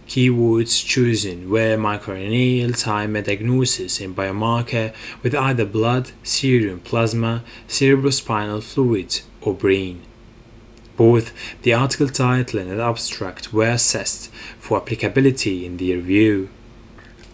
Keywords 0.06 0.86
chosen 0.86 1.50
were 1.50 1.76
microRNA, 1.76 2.62
Alzheimer 2.62 3.24
diagnosis, 3.24 4.00
and 4.00 4.14
biomarker 4.14 4.94
with 5.22 5.34
either 5.34 5.64
blood, 5.64 6.12
serum, 6.22 6.78
plasma, 6.80 7.42
cerebrospinal 7.68 8.62
fluid, 8.62 9.20
or 9.40 9.52
brain. 9.52 10.02
Both 10.96 11.32
the 11.62 11.74
article 11.74 12.08
title 12.08 12.60
and 12.60 12.80
abstract 12.80 13.52
were 13.52 13.70
assessed 13.70 14.32
for 14.58 14.78
applicability 14.80 15.66
in 15.66 15.76
the 15.76 15.94
review. 15.94 16.50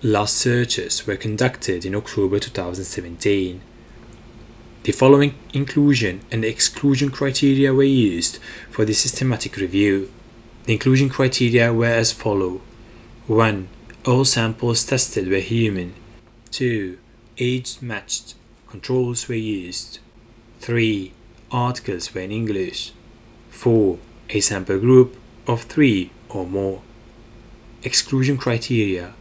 Last 0.02 0.36
searches 0.36 1.06
were 1.06 1.16
conducted 1.16 1.84
in 1.84 1.94
October 1.94 2.38
2017. 2.38 3.60
The 4.84 4.92
following 4.92 5.34
inclusion 5.52 6.22
and 6.32 6.44
exclusion 6.44 7.10
criteria 7.10 7.72
were 7.72 7.84
used 7.84 8.38
for 8.68 8.84
the 8.84 8.94
systematic 8.94 9.56
review. 9.58 10.10
The 10.64 10.74
inclusion 10.74 11.08
criteria 11.08 11.72
were 11.72 11.86
as 11.86 12.12
follow 12.12 12.60
1. 13.26 13.68
All 14.06 14.24
samples 14.24 14.84
tested 14.84 15.28
were 15.28 15.38
human. 15.38 15.94
2. 16.52 16.98
age-matched 17.38 18.34
controls 18.68 19.28
were 19.28 19.34
used. 19.34 19.98
3. 20.60 21.12
Articles 21.50 22.14
were 22.14 22.20
in 22.20 22.30
English. 22.30 22.92
4. 23.50 23.98
A 24.30 24.40
sample 24.40 24.78
group 24.78 25.16
of 25.48 25.62
3 25.62 26.10
or 26.28 26.46
more. 26.46 26.82
Exclusion 27.82 28.38
criteria 28.38 29.14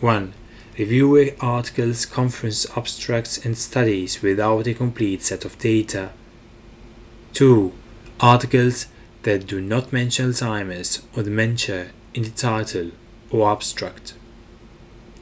1. 0.00 0.34
Review 0.78 1.34
articles, 1.40 2.04
conference 2.04 2.66
abstracts, 2.76 3.38
and 3.38 3.56
studies 3.56 4.20
without 4.20 4.66
a 4.66 4.74
complete 4.74 5.22
set 5.22 5.46
of 5.46 5.58
data. 5.58 6.10
2. 7.32 7.72
Articles 8.20 8.86
that 9.26 9.44
do 9.48 9.60
not 9.60 9.92
mention 9.92 10.30
Alzheimer's 10.30 11.02
or 11.16 11.24
dementia 11.24 11.88
in 12.14 12.22
the 12.22 12.30
title 12.30 12.92
or 13.28 13.50
abstract. 13.50 14.14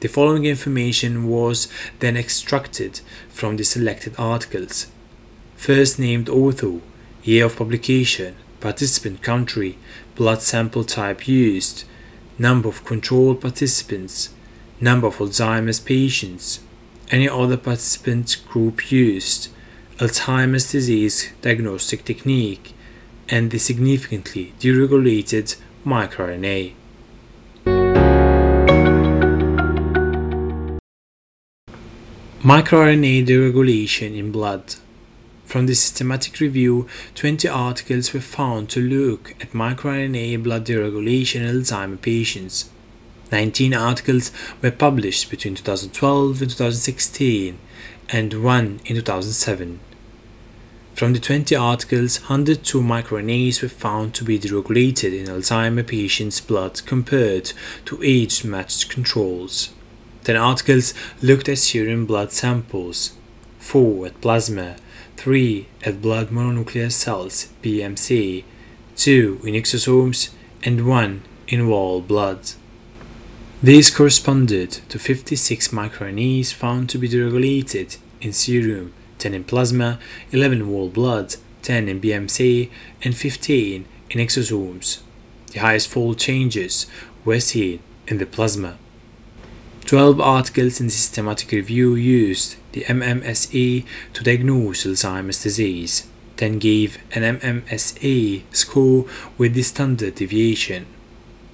The 0.01 0.07
following 0.07 0.45
information 0.45 1.27
was 1.27 1.67
then 1.97 2.15
extracted 2.15 3.01
from 3.29 3.57
the 3.57 3.63
selected 3.63 4.13
articles. 4.19 4.91
First 5.57 5.97
named 5.97 6.29
author, 6.29 6.81
year 7.23 7.45
of 7.45 7.55
publication, 7.55 8.35
participant 8.59 9.23
country, 9.23 9.75
blood 10.13 10.43
sample 10.43 10.83
type 10.83 11.27
used, 11.27 11.85
number 12.37 12.69
of 12.69 12.85
control 12.85 13.33
participants, 13.33 14.29
number 14.79 15.07
of 15.07 15.17
Alzheimer's 15.17 15.79
patients, 15.79 16.59
any 17.09 17.27
other 17.27 17.57
participant 17.57 18.37
group 18.47 18.91
used, 18.91 19.49
Alzheimer's 19.97 20.71
disease 20.71 21.31
diagnostic 21.41 22.05
technique, 22.05 22.74
and 23.29 23.51
the 23.51 23.57
significantly 23.57 24.53
deregulated 24.59 25.55
microRNA. 25.85 26.73
MicroRNA 32.41 33.25
deregulation 33.25 34.15
in 34.15 34.31
blood. 34.31 34.75
From 35.45 35.65
the 35.65 35.73
systematic 35.73 36.39
review, 36.39 36.87
20 37.15 37.47
articles 37.47 38.13
were 38.13 38.19
found 38.19 38.69
to 38.69 38.79
look 38.79 39.33
at 39.41 39.51
microRNA 39.51 40.43
blood 40.43 40.65
deregulation 40.65 41.41
in 41.41 41.55
Alzheimer 41.55 41.99
patients. 41.99 42.69
19 43.31 43.73
articles 43.73 44.31
were 44.61 44.71
published 44.71 45.31
between 45.31 45.55
2012 45.55 46.41
and 46.41 46.51
2016, 46.51 47.57
and 48.09 48.43
one 48.43 48.79
in 48.85 48.95
2007. 48.95 49.79
From 50.95 51.11
the 51.11 51.19
20 51.19 51.53
articles, 51.57 52.21
102 52.21 52.79
microRNAs 52.79 53.61
were 53.61 53.67
found 53.67 54.13
to 54.13 54.23
be 54.23 54.39
deregulated 54.39 55.11
in 55.13 55.25
Alzheimer 55.25 55.85
patients' 55.85 56.39
blood 56.39 56.81
compared 56.85 57.51
to 57.83 58.01
age 58.01 58.45
matched 58.45 58.89
controls. 58.89 59.73
10 60.23 60.37
articles 60.37 60.93
looked 61.21 61.49
at 61.49 61.57
serum 61.57 62.05
blood 62.05 62.31
samples, 62.31 63.11
4 63.59 64.05
at 64.05 64.21
plasma, 64.21 64.77
3 65.17 65.67
at 65.83 66.01
blood 66.01 66.29
mononuclear 66.29 66.89
cells 66.89 67.49
BMC, 67.61 68.45
2 68.95 69.41
in 69.43 69.53
exosomes, 69.53 70.29
and 70.63 70.87
1 70.87 71.23
in 71.49 71.65
whole 71.65 71.99
blood. 71.99 72.51
These 73.61 73.93
corresponded 73.93 74.71
to 74.87 74.97
56 74.97 75.67
microRNAs 75.67 76.53
found 76.53 76.89
to 76.91 76.97
be 76.97 77.09
deregulated 77.09 77.97
in 78.21 78.31
serum, 78.31 78.93
10 79.19 79.33
in 79.33 79.43
plasma, 79.43 79.99
11 80.31 80.61
in 80.61 80.65
whole 80.65 80.89
blood, 80.89 81.35
10 81.61 81.87
in 81.87 82.01
BMC, 82.01 82.69
and 83.03 83.15
15 83.15 83.85
in 84.09 84.19
exosomes. 84.19 85.01
The 85.51 85.59
highest 85.59 85.87
fold 85.87 86.19
changes 86.19 86.85
were 87.23 87.39
seen 87.39 87.79
in 88.07 88.17
the 88.17 88.25
plasma. 88.25 88.77
12 89.85 90.19
articles 90.19 90.79
in 90.79 90.87
the 90.87 90.91
systematic 90.91 91.51
review 91.51 91.93
used 91.95 92.55
the 92.71 92.81
MMSE 92.85 93.85
to 94.13 94.23
diagnose 94.23 94.83
Alzheimer's 94.83 95.43
disease. 95.43 96.07
10 96.37 96.59
gave 96.59 96.97
an 97.13 97.39
MMSE 97.39 98.43
score 98.51 99.05
with 99.37 99.53
the 99.53 99.61
standard 99.61 100.15
deviation. 100.15 100.85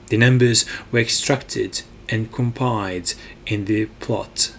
The 0.07 0.17
numbers 0.17 0.65
were 0.91 0.99
extracted 0.99 1.83
and 2.09 2.31
compiled 2.31 3.13
in 3.45 3.65
the 3.65 3.85
plot, 3.99 4.53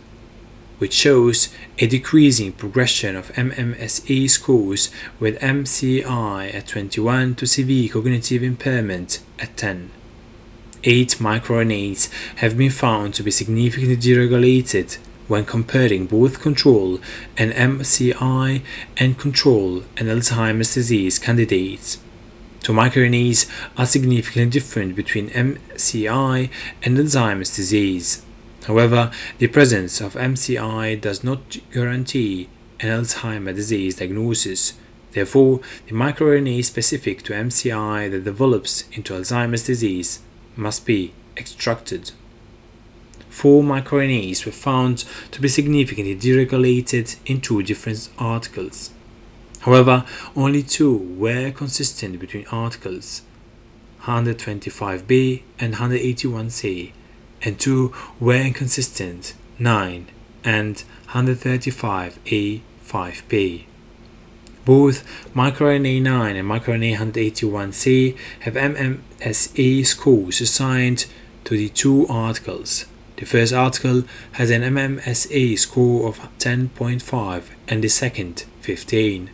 which 0.83 0.95
shows 0.95 1.49
a 1.79 1.87
decreasing 1.87 2.51
progression 2.51 3.15
of 3.15 3.31
MMSE 3.35 4.29
scores 4.29 4.91
with 5.21 5.39
MCI 5.39 6.53
at 6.53 6.67
21 6.67 7.37
to 7.37 7.47
severe 7.47 7.89
cognitive 7.89 8.43
impairment 8.43 9.21
at 9.39 9.57
10. 9.57 9.93
8 10.83 11.09
microRNAs 11.21 12.11
have 12.39 12.59
been 12.59 12.73
found 12.73 13.15
to 13.15 13.23
be 13.23 13.31
significantly 13.31 13.97
deregulated 13.97 14.99
when 15.29 15.45
comparing 15.45 16.07
both 16.07 16.41
control 16.41 16.99
and 17.39 17.53
MCI 17.53 18.63
and 18.97 19.17
control 19.17 19.85
and 19.97 20.09
Alzheimer's 20.09 20.75
disease 20.75 21.17
candidates. 21.17 22.01
Two 22.59 22.73
microRNAs 22.73 23.49
are 23.77 23.87
significantly 23.87 24.51
different 24.51 24.97
between 24.97 25.31
MCI 25.31 26.51
and 26.83 26.99
Alzheimer's 26.99 27.55
disease. 27.55 28.23
However, 28.67 29.11
the 29.39 29.49
presence 29.49 30.01
of 30.01 30.15
MCI 30.15 31.01
does 31.01 31.25
not 31.25 31.59
guarantee 31.73 32.49
an 32.81 32.89
Alzheimer's 32.89 33.57
disease 33.57 33.97
diagnosis. 33.97 34.75
Therefore, 35.13 35.61
the 35.87 35.95
microRNA 35.95 36.65
specific 36.65 37.23
to 37.23 37.33
MCI 37.33 38.11
that 38.11 38.25
develops 38.25 38.85
into 38.93 39.15
Alzheimer's 39.15 39.67
disease 39.67 40.21
must 40.57 40.87
be 40.87 41.13
extracted. 41.37 42.13
Four 43.29 43.63
microRNAs 43.63 44.45
were 44.47 44.53
found 44.53 45.05
to 45.31 45.41
be 45.41 45.49
significantly 45.49 46.15
deregulated 46.15 47.17
in 47.27 47.41
two 47.41 47.63
different 47.63 48.11
articles. 48.19 48.91
However, 49.61 50.05
only 50.37 50.63
two 50.63 50.97
were 50.97 51.51
consistent 51.51 52.19
between 52.19 52.47
articles 52.47 53.23
125b 54.03 55.43
and 55.61 55.75
181c, 55.75 56.93
and 57.45 57.59
two 57.59 57.93
were 58.21 58.35
inconsistent 58.35 59.35
9 59.59 60.07
and 60.45 60.85
135a5b. 61.09 63.65
Both 64.65 65.05
microRNA 65.35 66.03
9 66.03 66.37
and 66.37 66.49
microRNA 66.49 66.97
181c 66.97 68.17
have 68.41 68.55
MMSE 68.55 69.87
scores 69.87 70.41
assigned 70.41 71.07
to 71.45 71.57
the 71.57 71.69
two 71.69 72.07
articles. 72.09 72.87
The 73.17 73.27
first 73.27 73.53
article 73.53 74.05
has 74.33 74.51
an 74.51 74.63
MMSE 74.63 75.59
score 75.59 76.09
of 76.09 76.21
10.5 76.39 77.43
and 77.69 77.83
the 77.83 77.89
second 77.89 78.45
15. 78.61 79.31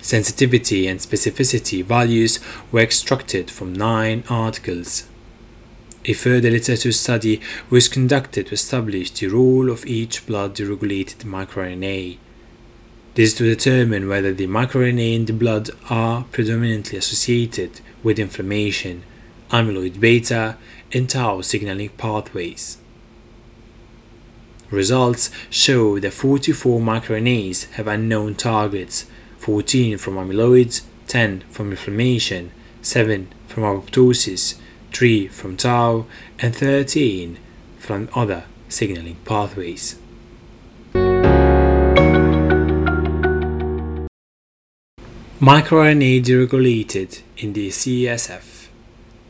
Sensitivity 0.00 0.86
and 0.86 1.00
specificity 1.00 1.84
values 1.84 2.38
were 2.70 2.80
extracted 2.80 3.50
from 3.50 3.72
nine 3.72 4.22
articles. 4.28 5.08
A 6.08 6.12
further 6.12 6.50
literature 6.52 6.92
study 6.92 7.40
was 7.68 7.88
conducted 7.88 8.46
to 8.46 8.54
establish 8.54 9.10
the 9.10 9.26
role 9.26 9.68
of 9.68 9.84
each 9.86 10.24
blood 10.24 10.54
deregulated 10.54 11.24
microRNA. 11.24 12.18
This 13.14 13.34
to 13.34 13.42
determine 13.42 14.08
whether 14.08 14.32
the 14.32 14.46
microRNA 14.46 15.16
in 15.16 15.24
the 15.24 15.32
blood 15.32 15.70
are 15.90 16.24
predominantly 16.30 16.98
associated 16.98 17.80
with 18.04 18.20
inflammation, 18.20 19.02
amyloid 19.50 19.98
beta, 19.98 20.56
and 20.92 21.10
tau 21.10 21.40
signaling 21.40 21.88
pathways. 21.90 22.78
Results 24.70 25.30
show 25.50 25.98
that 25.98 26.12
44 26.12 26.78
microRNAs 26.80 27.72
have 27.72 27.88
unknown 27.88 28.36
targets 28.36 29.06
14 29.38 29.98
from 29.98 30.14
amyloid, 30.14 30.82
10 31.08 31.40
from 31.50 31.70
inflammation, 31.70 32.52
7 32.82 33.28
from 33.48 33.64
apoptosis, 33.64 34.56
3 34.96 35.28
from 35.28 35.58
tau, 35.58 36.06
and 36.38 36.56
13 36.56 37.36
from 37.78 38.08
other 38.14 38.44
signaling 38.70 39.16
pathways. 39.26 39.98
MicroRNA 45.38 46.24
deregulated 46.24 47.20
in 47.36 47.52
the 47.52 47.68
CSF. 47.68 48.68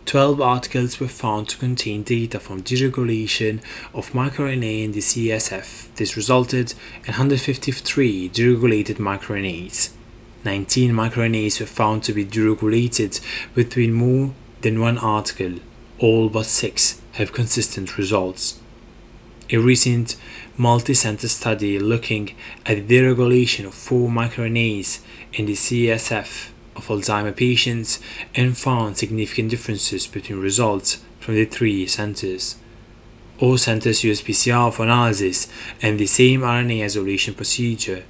12 0.05 0.41
articles 0.41 1.01
were 1.01 1.09
found 1.09 1.49
to 1.49 1.59
contain 1.59 2.05
data 2.05 2.39
from 2.39 2.63
deregulation 2.63 3.61
of 3.93 4.13
microRNA 4.13 4.85
in 4.85 4.93
the 4.93 5.01
CSF. 5.01 5.93
This 5.97 6.17
resulted 6.17 6.75
in 7.01 7.15
153 7.15 8.29
deregulated 8.29 8.99
microRNAs. 8.99 9.91
19 10.45 10.93
microRNAs 10.93 11.59
were 11.59 11.67
found 11.67 12.05
to 12.05 12.13
be 12.13 12.25
deregulated 12.25 13.21
between 13.53 13.93
more 13.93 14.33
than 14.67 14.81
one 14.81 14.99
article. 14.99 15.61
All 16.01 16.29
but 16.29 16.45
6 16.45 17.01
have 17.13 17.33
consistent 17.33 17.97
results. 17.97 18.59
A 19.49 19.59
recent 19.59 20.17
multi-center 20.57 21.29
study 21.29 21.79
looking 21.79 22.35
at 22.67 22.75
the 22.77 22.99
deregulation 22.99 23.65
of 23.65 23.75
four 23.75 24.09
microRNAs 24.09 24.99
in 25.35 25.47
the 25.47 25.53
CSF 25.53 26.51
of 26.75 26.89
Alzheimer 26.89 27.37
patients 27.37 28.01
and 28.35 28.59
found 28.59 28.99
significant 28.99 29.51
differences 29.51 30.09
between 30.09 30.41
results 30.41 31.01
from 31.21 31.37
the 31.37 31.45
three 31.45 31.87
centers. 31.87 32.57
All 33.39 33.59
centers 33.59 34.03
use 34.03 34.21
PCR 34.21 34.73
for 34.75 34.83
analysis 34.83 35.47
and 35.81 35.97
the 35.97 36.07
same 36.07 36.41
RNA 36.41 36.85
isolation 36.85 37.35
procedure. 37.35 38.03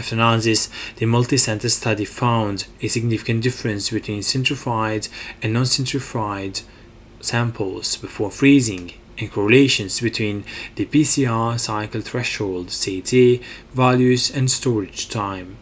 After 0.00 0.14
analysis, 0.14 0.70
the 0.96 1.04
multi-center 1.04 1.68
study 1.68 2.06
found 2.06 2.64
a 2.80 2.88
significant 2.88 3.42
difference 3.42 3.90
between 3.90 4.20
centrifuged 4.20 5.10
and 5.42 5.52
non-centrifuged 5.52 6.62
samples 7.20 7.98
before 7.98 8.30
freezing 8.30 8.94
and 9.18 9.30
correlations 9.30 10.00
between 10.00 10.44
the 10.76 10.86
PCR 10.86 11.60
cycle 11.60 12.00
threshold 12.00 12.68
CT 12.82 13.42
values 13.74 14.30
and 14.34 14.50
storage 14.50 15.10
time. 15.10 15.58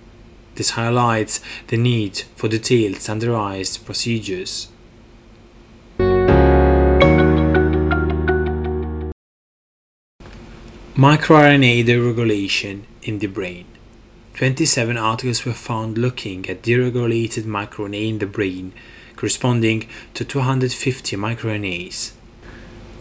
This 0.55 0.71
highlights 0.71 1.41
the 1.67 1.77
need 1.77 2.23
for 2.37 2.47
detailed 2.47 2.99
standardized 2.99 3.85
procedures. 3.85 4.69
MicroRNA 10.95 11.85
deregulation 11.85 12.83
in 13.03 13.19
the 13.19 13.27
brain. 13.27 13.67
27 14.39 14.97
articles 14.97 15.45
were 15.45 15.53
found 15.53 15.99
looking 15.99 16.49
at 16.49 16.63
deregulated 16.63 17.43
microRNA 17.43 18.09
in 18.09 18.19
the 18.21 18.27
brain, 18.27 18.73
corresponding 19.17 19.89
to 20.15 20.25
250 20.25 21.17
microRNAs. 21.17 22.13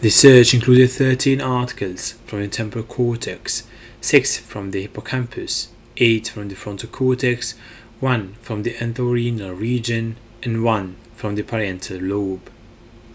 The 0.00 0.10
search 0.10 0.52
included 0.52 0.90
13 0.90 1.40
articles 1.40 2.14
from 2.26 2.40
the 2.40 2.48
temporal 2.48 2.84
cortex, 2.84 3.62
6 4.00 4.38
from 4.38 4.72
the 4.72 4.82
hippocampus, 4.82 5.68
8 5.98 6.26
from 6.26 6.48
the 6.48 6.56
frontal 6.56 6.88
cortex, 6.88 7.54
1 8.00 8.34
from 8.42 8.64
the 8.64 8.74
entorhinal 8.74 9.56
region, 9.56 10.16
and 10.42 10.64
1 10.64 10.96
from 11.14 11.36
the 11.36 11.44
parietal 11.44 11.98
lobe. 11.98 12.50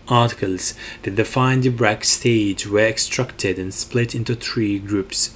Articles 0.07 0.75
that 1.01 1.15
defined 1.15 1.63
the 1.63 1.69
Braak 1.71 2.05
stage 2.05 2.67
were 2.67 2.87
extracted 2.87 3.59
and 3.59 3.73
split 3.73 4.15
into 4.15 4.33
three 4.33 4.79
groups 4.79 5.35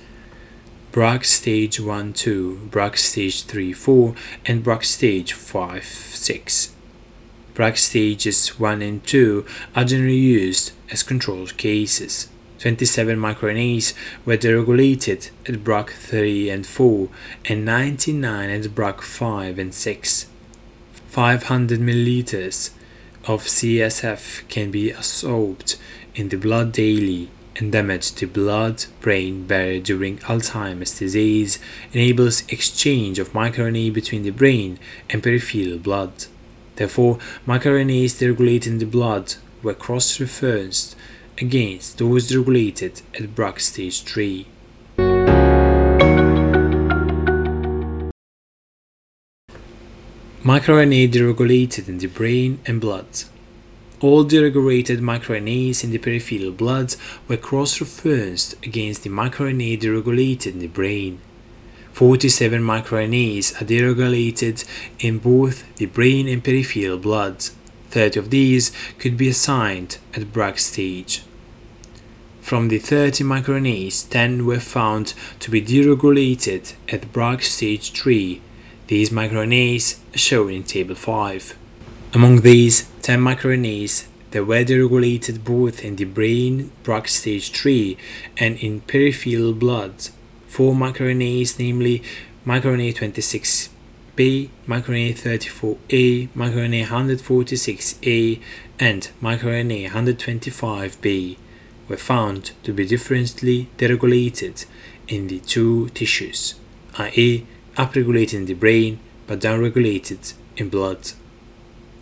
Braak 0.97 1.25
stage 1.25 1.79
1 1.79 2.13
2, 2.13 2.69
Braak 2.71 2.97
stage 2.97 3.43
3 3.43 3.71
4, 3.71 4.15
and 4.47 4.63
Braak 4.63 4.83
stage 4.83 5.31
5 5.31 5.83
6. 5.83 6.73
Braak 7.53 7.77
stages 7.77 8.59
1 8.59 8.81
and 8.81 9.05
2 9.05 9.45
are 9.75 9.85
generally 9.85 10.15
used 10.15 10.71
as 10.89 11.03
control 11.03 11.45
cases. 11.45 12.29
27 12.57 13.15
microRNAs 13.15 13.93
were 14.25 14.37
deregulated 14.37 15.29
at 15.47 15.63
Braak 15.63 15.91
3 15.91 16.49
and 16.49 16.65
4, 16.65 17.09
and 17.45 17.63
99 17.63 18.49
at 18.49 18.63
Braak 18.73 19.01
5 19.01 19.59
and 19.59 19.75
6. 19.75 20.25
500 21.09 21.79
milliliters 21.79 22.71
of 23.25 23.43
CSF 23.43 24.47
can 24.47 24.71
be 24.71 24.89
absorbed 24.89 25.75
in 26.15 26.29
the 26.29 26.37
blood 26.37 26.71
daily 26.71 27.29
and 27.57 27.71
damage 27.71 28.11
to 28.13 28.27
blood-brain 28.27 29.47
barrier 29.47 29.79
during 29.79 30.17
Alzheimer's 30.19 30.97
disease 30.97 31.59
enables 31.93 32.41
exchange 32.49 33.19
of 33.19 33.33
microRNA 33.33 33.93
between 33.93 34.23
the 34.23 34.31
brain 34.31 34.79
and 35.09 35.23
peripheral 35.23 35.77
blood. 35.77 36.25
Therefore, 36.75 37.17
microRNAs 37.47 38.19
deregulated 38.19 38.67
in 38.67 38.77
the 38.77 38.85
blood 38.85 39.35
were 39.63 39.73
cross-referenced 39.73 40.95
against 41.39 41.97
those 41.97 42.35
regulated 42.35 43.01
at 43.15 43.35
Braak 43.35 43.59
stage 43.59 44.03
3. 44.03 44.47
MicroRNA 50.43 51.11
deregulated 51.11 51.89
in 51.89 51.97
the 51.97 52.07
brain 52.07 52.59
and 52.65 52.79
blood. 52.79 53.07
All 53.99 54.23
deregulated 54.23 54.99
microRNAs 54.99 55.83
in 55.83 55.89
the 55.89 55.97
peripheral 55.97 56.51
blood 56.51 56.95
were 57.27 57.35
cross-referenced 57.35 58.53
against 58.63 59.01
the 59.01 59.09
microRNA 59.09 59.81
deregulated 59.81 60.53
in 60.53 60.59
the 60.59 60.67
brain. 60.67 61.19
47 61.93 62.61
microRNAs 62.61 63.59
are 63.59 63.65
deregulated 63.65 64.65
in 64.99 65.17
both 65.17 65.63
the 65.77 65.87
brain 65.87 66.27
and 66.27 66.43
peripheral 66.43 66.99
blood. 66.99 67.41
30 67.89 68.19
of 68.19 68.29
these 68.29 68.71
could 68.99 69.17
be 69.17 69.29
assigned 69.29 69.97
at 70.13 70.31
Braak 70.31 70.59
stage. 70.59 71.23
From 72.39 72.67
the 72.67 72.77
30 72.77 73.23
microRNAs, 73.23 74.07
10 74.11 74.45
were 74.45 74.59
found 74.59 75.15
to 75.39 75.49
be 75.49 75.59
deregulated 75.59 76.75
at 76.87 77.11
Braak 77.11 77.41
stage 77.41 77.93
3. 77.93 78.41
These 78.85 79.09
microRNAs 79.09 79.97
are 80.13 80.17
shown 80.19 80.51
in 80.51 80.63
Table 80.63 80.93
5. 80.93 81.57
Among 82.17 82.41
these 82.41 82.89
10 83.03 83.19
microRNAs 83.19 84.07
that 84.31 84.45
were 84.45 84.65
deregulated 84.65 85.43
both 85.43 85.85
in 85.85 85.97
the 85.97 86.05
brain 86.05 86.71
Braak 86.81 87.07
stage 87.07 87.51
3 87.51 87.95
and 88.37 88.57
in 88.57 88.81
peripheral 88.81 89.53
blood, 89.53 90.09
4 90.47 90.73
microRNAs, 90.73 91.59
namely 91.59 92.01
microRNA 92.43 92.95
26b, 92.95 94.49
microRNA 94.65 95.13
34a, 95.13 96.29
microRNA 96.29 96.85
146a, 96.85 98.41
and 98.79 99.11
microRNA 99.21 99.87
125b, 99.89 101.37
were 101.87 101.97
found 101.97 102.49
to 102.63 102.73
be 102.73 102.87
differently 102.87 103.69
deregulated 103.77 104.65
in 105.07 105.27
the 105.27 105.39
two 105.41 105.89
tissues, 105.89 106.55
i.e., 106.97 107.45
upregulated 107.75 108.33
in 108.33 108.45
the 108.45 108.55
brain 108.55 108.97
but 109.27 109.39
downregulated 109.39 110.33
in 110.55 110.67
blood. 110.69 111.11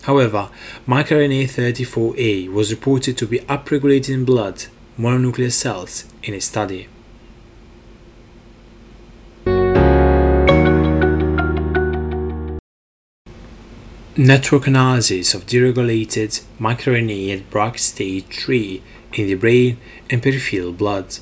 However, 0.05 0.49
microRNA 0.87 1.45
34A 1.45 2.53
was 2.53 2.69
reported 2.69 3.17
to 3.17 3.25
be 3.25 3.39
upregulated 3.39 4.13
in 4.13 4.23
blood 4.23 4.65
mononuclear 4.99 5.51
cells 5.51 6.05
in 6.21 6.35
a 6.35 6.39
study. 6.39 6.87
Network 14.15 14.67
analysis 14.67 15.33
of 15.33 15.47
deregulated 15.47 16.43
microRNA 16.59 17.33
at 17.35 17.49
Braak 17.49 17.79
stage 17.79 18.25
3 18.27 18.83
in 19.13 19.25
the 19.25 19.33
brain 19.33 19.79
and 20.11 20.21
peripheral 20.21 20.71
blood. 20.71 21.17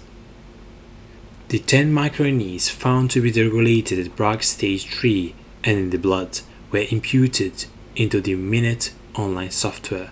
The 1.47 1.59
10 1.59 1.93
microRNAs 1.93 2.69
found 2.69 3.11
to 3.11 3.21
be 3.21 3.31
deregulated 3.31 4.05
at 4.05 4.17
Braak 4.17 4.43
stage 4.43 4.87
3 4.93 5.33
and 5.63 5.77
in 5.77 5.89
the 5.91 5.97
blood 5.97 6.41
were 6.69 6.85
imputed 6.91 7.67
into 7.95 8.21
the 8.21 8.36
MIRNet 8.36 8.91
online 9.15 9.51
software. 9.51 10.12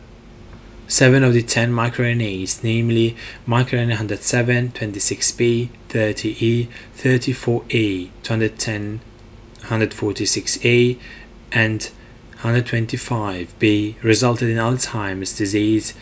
Seven 0.88 1.24
of 1.24 1.34
the 1.34 1.42
10 1.42 1.72
microRNAs, 1.72 2.64
namely 2.64 3.16
microRNA 3.48 3.92
107, 3.92 4.72
26b, 4.72 5.70
30e, 5.90 6.68
34a, 6.98 8.10
210, 8.24 9.00
146a, 9.62 11.00
and 11.54 11.92
125b, 12.40 14.04
resulted 14.04 14.50
in 14.50 14.58
Alzheimer's 14.58 15.38
disease 15.38 15.94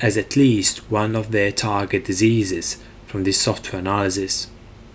as 0.00 0.16
at 0.16 0.36
least 0.36 0.90
one 0.90 1.16
of 1.16 1.30
their 1.30 1.50
target 1.52 2.04
diseases 2.04 2.76
from 3.06 3.24
this 3.24 3.40
software 3.40 3.80
analysis. 3.80 4.48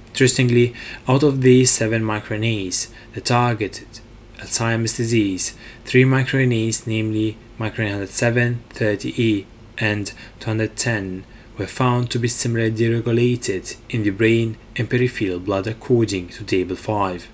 Interestingly, 0.10 0.76
out 1.08 1.24
of 1.24 1.42
these 1.42 1.72
seven 1.72 2.04
microRNAs, 2.04 2.90
the 3.14 3.22
targeted 3.22 4.02
Alzheimer's 4.40 4.96
disease, 4.96 5.54
three 5.86 6.04
microRNAs, 6.04 6.88
namely 6.88 7.38
microRNA 7.60 8.00
107, 8.08 8.64
30E, 8.70 9.46
and 9.78 10.14
210, 10.40 11.26
were 11.58 11.68
found 11.68 12.10
to 12.10 12.20
be 12.20 12.28
similarly 12.28 12.72
deregulated 12.72 13.76
in 13.90 14.04
the 14.04 14.10
brain 14.10 14.58
and 14.78 14.90
peripheral 14.90 15.40
blood 15.40 15.68
according 15.68 16.30
to 16.30 16.44
Table 16.44 16.76
5. 16.76 17.28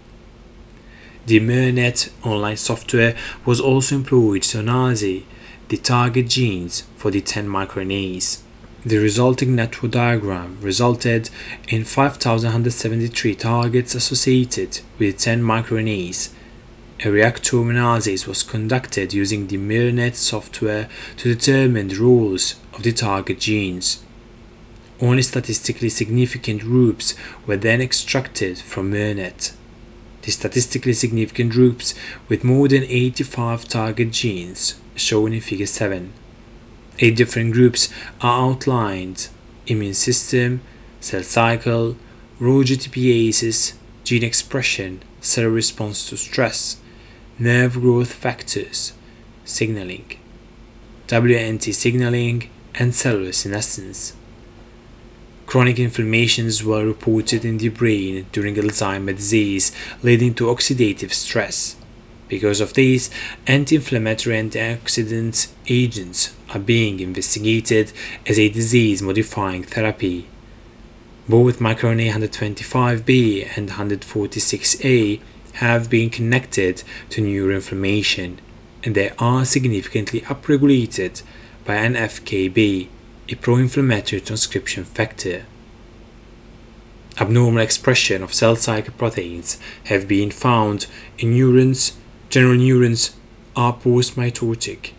The 1.28 1.40
MIRNet 1.40 2.12
online 2.24 2.58
software 2.58 3.16
was 3.46 3.60
also 3.60 3.96
employed 3.96 4.44
to 4.44 4.60
analyze 4.60 5.02
the 5.02 5.78
target 5.78 6.28
genes 6.28 6.84
for 6.98 7.12
the 7.12 7.22
10 7.22 7.48
microRNAs. 7.48 8.42
The 8.84 8.98
resulting 8.98 9.56
network 9.56 9.92
diagram 9.92 10.60
resulted 10.62 11.32
in 11.68 11.86
5,173 11.86 13.34
targets 13.36 13.96
associated 13.96 14.82
with 15.00 15.18
10 15.18 15.42
microRNAs 15.42 16.30
a 17.02 17.08
reactome 17.08 17.70
analysis 17.70 18.26
was 18.26 18.42
conducted 18.42 19.14
using 19.14 19.48
the 19.48 19.58
MIRNet 19.58 20.16
software 20.16 20.88
to 21.18 21.34
determine 21.34 21.90
the 21.90 21.98
roles 21.98 22.56
of 22.74 22.84
the 22.84 22.94
target 22.94 23.40
genes. 23.40 24.04
Only 25.02 25.22
statistically 25.22 25.90
significant 25.90 26.62
groups 26.62 27.14
were 27.46 27.58
then 27.58 27.82
extracted 27.82 28.58
from 28.58 28.92
MIRNet. 28.92 29.54
The 30.22 30.32
statistically 30.32 30.94
significant 30.94 31.52
groups 31.52 31.94
with 32.30 32.46
more 32.46 32.70
than 32.70 32.84
85 32.84 33.68
target 33.68 34.12
genes 34.12 34.80
shown 34.96 35.34
in 35.34 35.42
Figure 35.42 35.66
7. 35.66 36.14
Eight 37.00 37.18
different 37.18 37.52
groups 37.52 37.90
are 38.22 38.50
outlined 38.50 39.28
immune 39.68 39.94
system, 39.94 40.62
cell 41.02 41.24
cycle, 41.24 41.98
Rho 42.40 42.64
GTPases, 42.64 43.74
gene 44.06 44.24
expression, 44.24 45.04
cell 45.20 45.50
response 45.50 46.10
to 46.10 46.16
stress, 46.16 46.78
nerve 47.38 47.74
growth 47.74 48.14
factors, 48.14 48.94
signaling, 49.44 50.18
WNT 51.08 51.74
signaling, 51.74 52.50
and 52.76 52.96
cellular 52.96 53.34
senescence. 53.34 54.16
Chronic 55.46 55.78
inflammations 55.78 56.64
were 56.64 56.86
reported 56.86 57.44
in 57.44 57.58
the 57.58 57.68
brain 57.68 58.26
during 58.32 58.56
Alzheimer's 58.56 59.18
disease, 59.18 59.74
leading 60.02 60.34
to 60.36 60.46
oxidative 60.46 61.12
stress. 61.12 61.76
Because 62.30 62.62
of 62.62 62.74
this, 62.74 63.10
anti 63.46 63.76
inflammatory 63.76 64.38
antioxidant 64.38 65.52
agents 65.68 66.34
are 66.54 66.60
being 66.60 67.02
investigated 67.02 67.92
as 68.26 68.40
a 68.40 68.50
disease 68.50 69.02
modifying 69.02 69.64
therapy. 69.64 70.28
Both 71.28 71.60
microRNA 71.60 72.12
125B 72.12 73.58
and 73.58 73.70
146A 73.72 75.20
have 75.56 75.90
been 75.90 76.10
connected 76.10 76.84
to 77.10 77.22
neuroinflammation, 77.22 78.38
and 78.84 78.96
they 78.96 79.12
are 79.18 79.46
significantly 79.46 80.22
upregulated 80.22 81.22
by 81.64 81.76
NF-κB, 81.76 82.90
a 83.30 83.36
pro-inflammatory 83.36 84.22
transcription 84.22 84.84
factor. 84.84 85.46
Abnormal 87.18 87.62
expression 87.62 88.22
of 88.22 88.34
cell 88.34 88.58
cycle 88.58 88.94
proteins 88.98 89.58
have 89.86 90.06
been 90.08 90.30
found 90.30 90.88
in 91.18 91.32
neurons. 91.32 91.94
General 92.30 92.58
neurons 92.58 93.16
are 93.56 93.74
post-mitotic. 93.74 94.92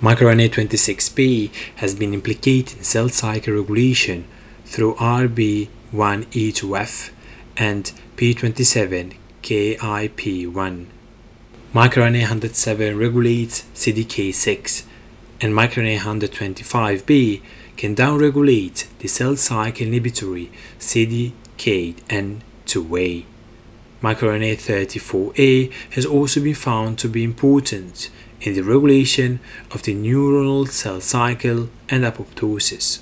MicroRNA 0.00 0.50
26B 0.50 1.50
has 1.76 1.96
been 1.96 2.14
implicated 2.14 2.78
in 2.78 2.84
cell 2.84 3.08
cycle 3.08 3.54
regulation 3.54 4.24
through 4.64 4.94
RB1E2F 4.94 7.10
and 7.56 7.92
P27KIP1. 9.42 10.86
MicroRNA 11.74 12.20
107 12.20 12.98
regulates 12.98 13.64
CDK6 13.74 14.84
and 15.40 15.54
microRNA 15.54 15.98
125B 15.98 17.42
can 17.76 17.94
downregulate 17.94 18.86
the 18.98 19.08
cell 19.08 19.36
cycle 19.36 19.86
inhibitory 19.86 20.50
CDKN2A. 20.78 23.24
MicroRNA 24.02 24.56
34A 24.56 25.72
has 25.92 26.06
also 26.06 26.42
been 26.42 26.54
found 26.54 26.98
to 26.98 27.08
be 27.08 27.22
important 27.22 28.10
in 28.40 28.54
the 28.54 28.62
regulation 28.62 29.38
of 29.70 29.82
the 29.82 29.94
neuronal 29.94 30.66
cell 30.68 31.00
cycle 31.00 31.68
and 31.88 32.04
apoptosis. 32.04 33.00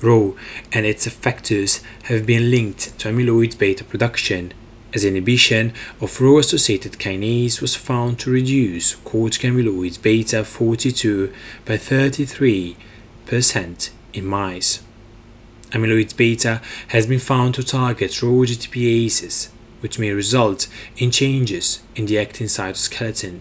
Rho 0.00 0.36
and 0.72 0.84
its 0.84 1.06
effectors 1.06 1.80
have 2.04 2.26
been 2.26 2.50
linked 2.50 2.98
to 2.98 3.08
amyloid 3.08 3.58
beta 3.58 3.84
production 3.84 4.52
as 4.94 5.04
inhibition 5.04 5.72
of 6.00 6.20
Rho 6.20 6.38
associated 6.38 6.92
kinase 6.92 7.60
was 7.60 7.74
found 7.74 8.18
to 8.20 8.30
reduce 8.30 8.94
cortical 8.96 9.50
amyloid 9.50 10.00
beta 10.02 10.44
42 10.44 11.32
by 11.64 11.76
33% 11.76 12.76
in 14.12 14.26
mice. 14.26 14.82
Amyloid 15.70 16.16
beta 16.16 16.60
has 16.88 17.06
been 17.06 17.18
found 17.18 17.54
to 17.54 17.62
target 17.62 18.22
Rho 18.22 18.44
GTPases, 18.44 19.48
which 19.80 19.98
may 19.98 20.10
result 20.10 20.68
in 20.98 21.10
changes 21.10 21.82
in 21.96 22.06
the 22.06 22.18
actin 22.18 22.46
cytoskeleton. 22.46 23.40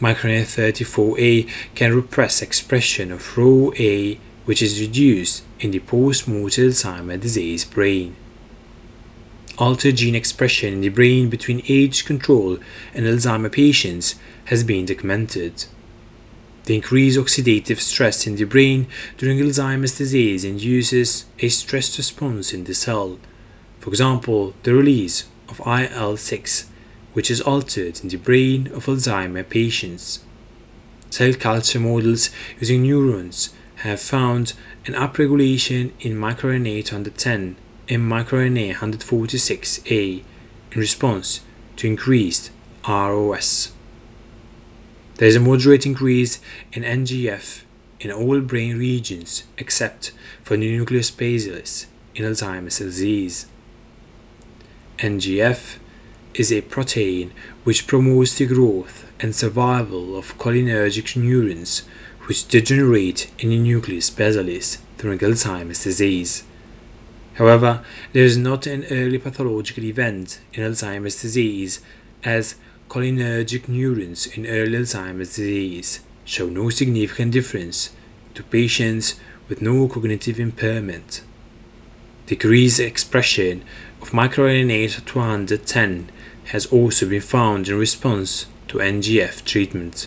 MicroRNA 0.00 0.42
34A 0.42 1.48
can 1.76 1.94
repress 1.94 2.42
expression 2.42 3.12
of 3.12 3.38
Rho 3.38 3.72
A, 3.78 4.18
which 4.44 4.60
is 4.60 4.80
reduced 4.80 5.44
in 5.60 5.70
the 5.70 5.78
post-mortem 5.78 6.64
Alzheimer's 6.64 7.20
disease 7.20 7.64
brain 7.64 8.16
altered 9.62 9.94
gene 9.94 10.16
expression 10.16 10.74
in 10.74 10.80
the 10.80 10.88
brain 10.88 11.30
between 11.30 11.62
age 11.68 12.04
control 12.04 12.58
and 12.92 13.06
Alzheimer 13.06 13.52
patients 13.52 14.16
has 14.46 14.64
been 14.64 14.84
documented. 14.86 15.66
The 16.64 16.74
increased 16.74 17.16
oxidative 17.16 17.78
stress 17.78 18.26
in 18.26 18.34
the 18.34 18.42
brain 18.42 18.88
during 19.18 19.38
Alzheimer's 19.38 19.96
disease 19.96 20.42
induces 20.44 21.26
a 21.38 21.48
stress 21.48 21.96
response 21.96 22.52
in 22.52 22.64
the 22.64 22.74
cell. 22.74 23.20
For 23.78 23.90
example, 23.90 24.52
the 24.64 24.74
release 24.74 25.28
of 25.48 25.60
IL 25.64 26.16
6, 26.16 26.68
which 27.12 27.30
is 27.30 27.40
altered 27.40 28.00
in 28.02 28.08
the 28.08 28.16
brain 28.16 28.66
of 28.74 28.86
Alzheimer 28.86 29.48
patients. 29.48 30.24
Cell 31.10 31.34
culture 31.34 31.78
models 31.78 32.30
using 32.58 32.82
neurons 32.82 33.54
have 33.86 34.00
found 34.00 34.54
an 34.86 34.94
upregulation 34.94 35.92
in 36.00 36.16
microRNA 36.16 36.84
210 36.84 37.54
in 37.88 38.00
microRNA 38.00 38.74
146A 38.74 40.22
in 40.72 40.80
response 40.80 41.40
to 41.76 41.86
increased 41.86 42.50
ROS. 42.88 43.72
There 45.16 45.28
is 45.28 45.36
a 45.36 45.40
moderate 45.40 45.86
increase 45.86 46.40
in 46.72 46.82
NGF 46.82 47.62
in 48.00 48.10
all 48.10 48.40
brain 48.40 48.78
regions 48.78 49.44
except 49.58 50.12
for 50.42 50.56
the 50.56 50.76
nucleus 50.76 51.10
basalis 51.10 51.86
in 52.14 52.24
Alzheimer's 52.24 52.78
disease. 52.78 53.46
NGF 54.98 55.78
is 56.34 56.52
a 56.52 56.62
protein 56.62 57.32
which 57.64 57.86
promotes 57.86 58.34
the 58.36 58.46
growth 58.46 59.10
and 59.20 59.34
survival 59.34 60.16
of 60.16 60.36
cholinergic 60.38 61.16
neurons 61.16 61.82
which 62.26 62.48
degenerate 62.48 63.30
in 63.38 63.50
the 63.50 63.58
nucleus 63.58 64.10
basalis 64.10 64.78
during 64.98 65.18
Alzheimer's 65.18 65.84
disease. 65.84 66.44
However, 67.34 67.82
there 68.12 68.24
is 68.24 68.36
not 68.36 68.66
an 68.66 68.84
early 68.90 69.18
pathological 69.18 69.84
event 69.84 70.40
in 70.52 70.62
Alzheimer's 70.62 71.20
disease 71.22 71.80
as 72.24 72.56
cholinergic 72.90 73.68
neurons 73.68 74.26
in 74.26 74.46
early 74.46 74.78
Alzheimer's 74.78 75.36
disease 75.36 76.00
show 76.26 76.46
no 76.46 76.68
significant 76.68 77.32
difference 77.32 77.90
to 78.34 78.42
patients 78.42 79.18
with 79.48 79.62
no 79.62 79.88
cognitive 79.88 80.38
impairment. 80.38 81.22
Decreased 82.26 82.80
expression 82.80 83.64
of 84.02 84.10
microRNA 84.10 85.04
210 85.06 86.10
has 86.46 86.66
also 86.66 87.08
been 87.08 87.22
found 87.22 87.68
in 87.68 87.78
response 87.78 88.46
to 88.68 88.78
NGF 88.78 89.42
treatment. 89.44 90.06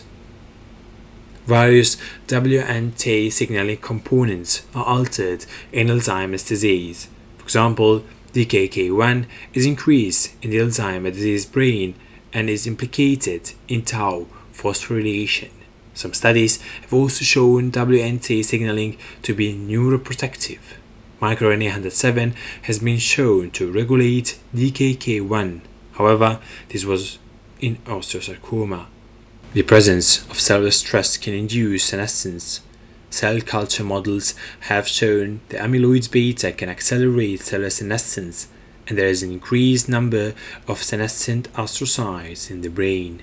Various 1.44 1.96
WNT 2.28 3.32
signaling 3.32 3.76
components 3.78 4.64
are 4.74 4.84
altered 4.84 5.44
in 5.72 5.88
Alzheimer's 5.88 6.44
disease 6.44 7.08
example, 7.46 8.04
DKK1 8.32 9.26
is 9.54 9.64
increased 9.64 10.34
in 10.42 10.50
the 10.50 10.58
Alzheimer's 10.58 11.16
disease 11.16 11.46
brain 11.46 11.94
and 12.32 12.50
is 12.50 12.66
implicated 12.66 13.52
in 13.68 13.82
tau 13.82 14.26
phosphorylation. 14.52 15.50
Some 15.94 16.12
studies 16.12 16.60
have 16.82 16.92
also 16.92 17.24
shown 17.24 17.72
WNT 17.72 18.44
signaling 18.44 18.98
to 19.22 19.32
be 19.32 19.54
neuroprotective. 19.54 20.60
MicroRNA 21.22 21.64
107 21.64 22.34
has 22.62 22.80
been 22.80 22.98
shown 22.98 23.50
to 23.52 23.72
regulate 23.72 24.38
DKK1. 24.54 25.60
However, 25.92 26.40
this 26.68 26.84
was 26.84 27.18
in 27.60 27.76
osteosarcoma. 27.86 28.86
The 29.54 29.62
presence 29.62 30.28
of 30.28 30.38
cellular 30.38 30.72
stress 30.72 31.16
can 31.16 31.32
induce 31.32 31.84
senescence 31.84 32.60
Cell 33.10 33.40
culture 33.40 33.84
models 33.84 34.34
have 34.60 34.88
shown 34.88 35.40
that 35.48 35.60
amyloid 35.60 36.10
beta 36.10 36.52
can 36.52 36.68
accelerate 36.68 37.40
cellular 37.40 37.70
senescence 37.70 38.48
and 38.88 38.98
there 38.98 39.08
is 39.08 39.22
an 39.22 39.32
increased 39.32 39.88
number 39.88 40.34
of 40.68 40.82
senescent 40.82 41.52
astrocytes 41.54 42.50
in 42.50 42.60
the 42.60 42.68
brain. 42.68 43.22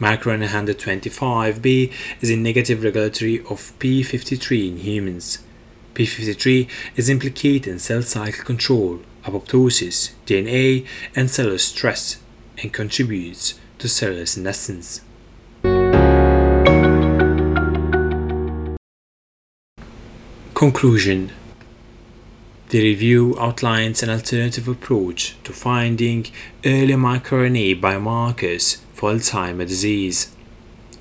Micron 0.00 0.46
125b 0.46 1.92
is 2.20 2.30
a 2.30 2.36
negative 2.36 2.82
regulatory 2.82 3.40
of 3.40 3.72
p53 3.78 4.68
in 4.68 4.76
humans. 4.78 5.40
p53 5.94 6.68
is 6.96 7.08
implicated 7.08 7.66
in 7.66 7.78
cell 7.78 8.02
cycle 8.02 8.44
control, 8.44 9.00
apoptosis, 9.24 10.12
DNA, 10.26 10.86
and 11.14 11.30
cellular 11.30 11.58
stress, 11.58 12.18
and 12.62 12.72
contributes 12.72 13.60
to 13.78 13.88
cellular 13.88 14.26
senescence. 14.26 15.02
Conclusion 20.60 21.32
The 22.68 22.82
review 22.82 23.34
outlines 23.40 24.02
an 24.02 24.10
alternative 24.10 24.68
approach 24.68 25.34
to 25.42 25.54
finding 25.54 26.26
early 26.66 26.92
microRNA 26.92 27.80
biomarkers 27.80 28.76
for 28.92 29.10
Alzheimer's 29.10 29.70
disease. 29.70 30.36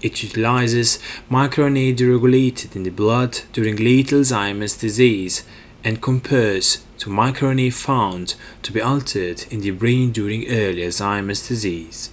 It 0.01 0.23
utilizes 0.23 0.97
microRNA 1.29 1.97
deregulated 1.97 2.73
in 2.77 2.83
the 2.83 2.89
blood 2.89 3.41
during 3.51 3.75
late 3.75 4.11
Alzheimer's 4.11 4.77
disease 4.77 5.43
and 5.83 6.01
compares 6.01 6.85
to 6.99 7.09
microRNA 7.09 7.73
found 7.73 8.35
to 8.63 8.71
be 8.71 8.79
altered 8.81 9.43
in 9.51 9.59
the 9.59 9.71
brain 9.71 10.13
during 10.13 10.47
early 10.47 10.83
Alzheimer's 10.83 11.45
disease. 11.45 12.11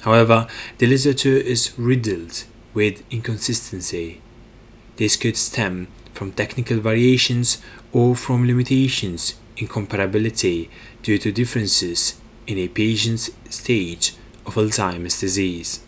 However, 0.00 0.46
the 0.78 0.86
literature 0.86 1.36
is 1.36 1.78
riddled 1.78 2.44
with 2.72 3.04
inconsistency. 3.10 4.22
This 4.96 5.16
could 5.16 5.36
stem 5.36 5.88
from 6.12 6.32
technical 6.32 6.78
variations 6.78 7.62
or 7.92 8.14
from 8.14 8.46
limitations 8.46 9.34
in 9.56 9.68
comparability 9.68 10.68
due 11.02 11.18
to 11.18 11.32
differences 11.32 12.20
in 12.46 12.58
a 12.58 12.68
patient's 12.68 13.30
stage 13.48 14.14
of 14.46 14.54
Alzheimer's 14.54 15.20
disease. 15.20 15.80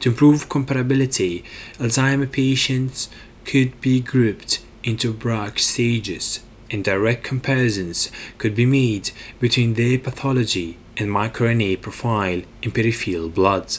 To 0.00 0.10
improve 0.10 0.48
comparability, 0.48 1.44
Alzheimer 1.78 2.30
patients 2.30 3.08
could 3.44 3.80
be 3.80 4.00
grouped 4.00 4.60
into 4.82 5.12
Braak 5.12 5.58
stages 5.58 6.40
and 6.70 6.84
direct 6.84 7.24
comparisons 7.24 8.10
could 8.38 8.54
be 8.54 8.66
made 8.66 9.10
between 9.40 9.74
their 9.74 9.98
pathology 9.98 10.78
and 10.96 11.08
microRNA 11.10 11.80
profile 11.80 12.42
in 12.62 12.70
peripheral 12.70 13.28
blood. 13.28 13.76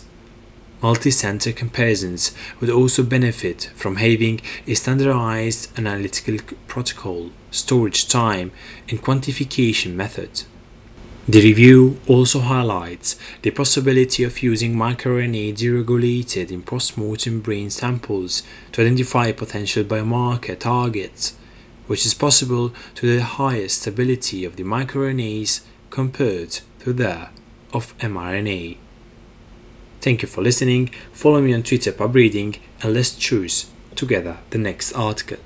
Multi-center 0.81 1.51
comparisons 1.51 2.33
would 2.59 2.69
also 2.69 3.03
benefit 3.03 3.71
from 3.75 3.97
having 3.97 4.41
a 4.65 4.73
standardized 4.73 5.77
analytical 5.77 6.37
protocol, 6.67 7.29
storage 7.51 8.07
time, 8.07 8.51
and 8.89 9.01
quantification 9.01 9.93
method. 9.93 10.43
The 11.27 11.43
review 11.43 11.99
also 12.07 12.39
highlights 12.39 13.15
the 13.43 13.51
possibility 13.51 14.23
of 14.23 14.41
using 14.41 14.73
microRNA 14.75 15.53
deregulated 15.53 16.49
in 16.49 16.63
postmortem 16.63 17.41
brain 17.41 17.69
samples 17.69 18.41
to 18.71 18.81
identify 18.81 19.31
potential 19.31 19.83
biomarker 19.83 20.57
targets, 20.57 21.35
which 21.85 22.07
is 22.07 22.15
possible 22.15 22.73
to 22.95 23.05
the 23.05 23.23
higher 23.23 23.67
stability 23.67 24.43
of 24.43 24.55
the 24.55 24.63
microRNAs 24.63 25.61
compared 25.91 26.59
to 26.79 26.91
that 26.93 27.31
of 27.71 27.95
mRNA. 27.99 28.77
Thank 30.01 30.23
you 30.23 30.27
for 30.27 30.41
listening. 30.41 30.87
Follow 31.13 31.41
me 31.41 31.53
on 31.53 31.61
Twitter 31.61 31.91
pub 31.91 32.15
reading 32.15 32.55
and 32.81 32.93
let's 32.93 33.15
choose 33.15 33.69
together 33.95 34.39
the 34.49 34.57
next 34.57 34.93
article. 34.93 35.37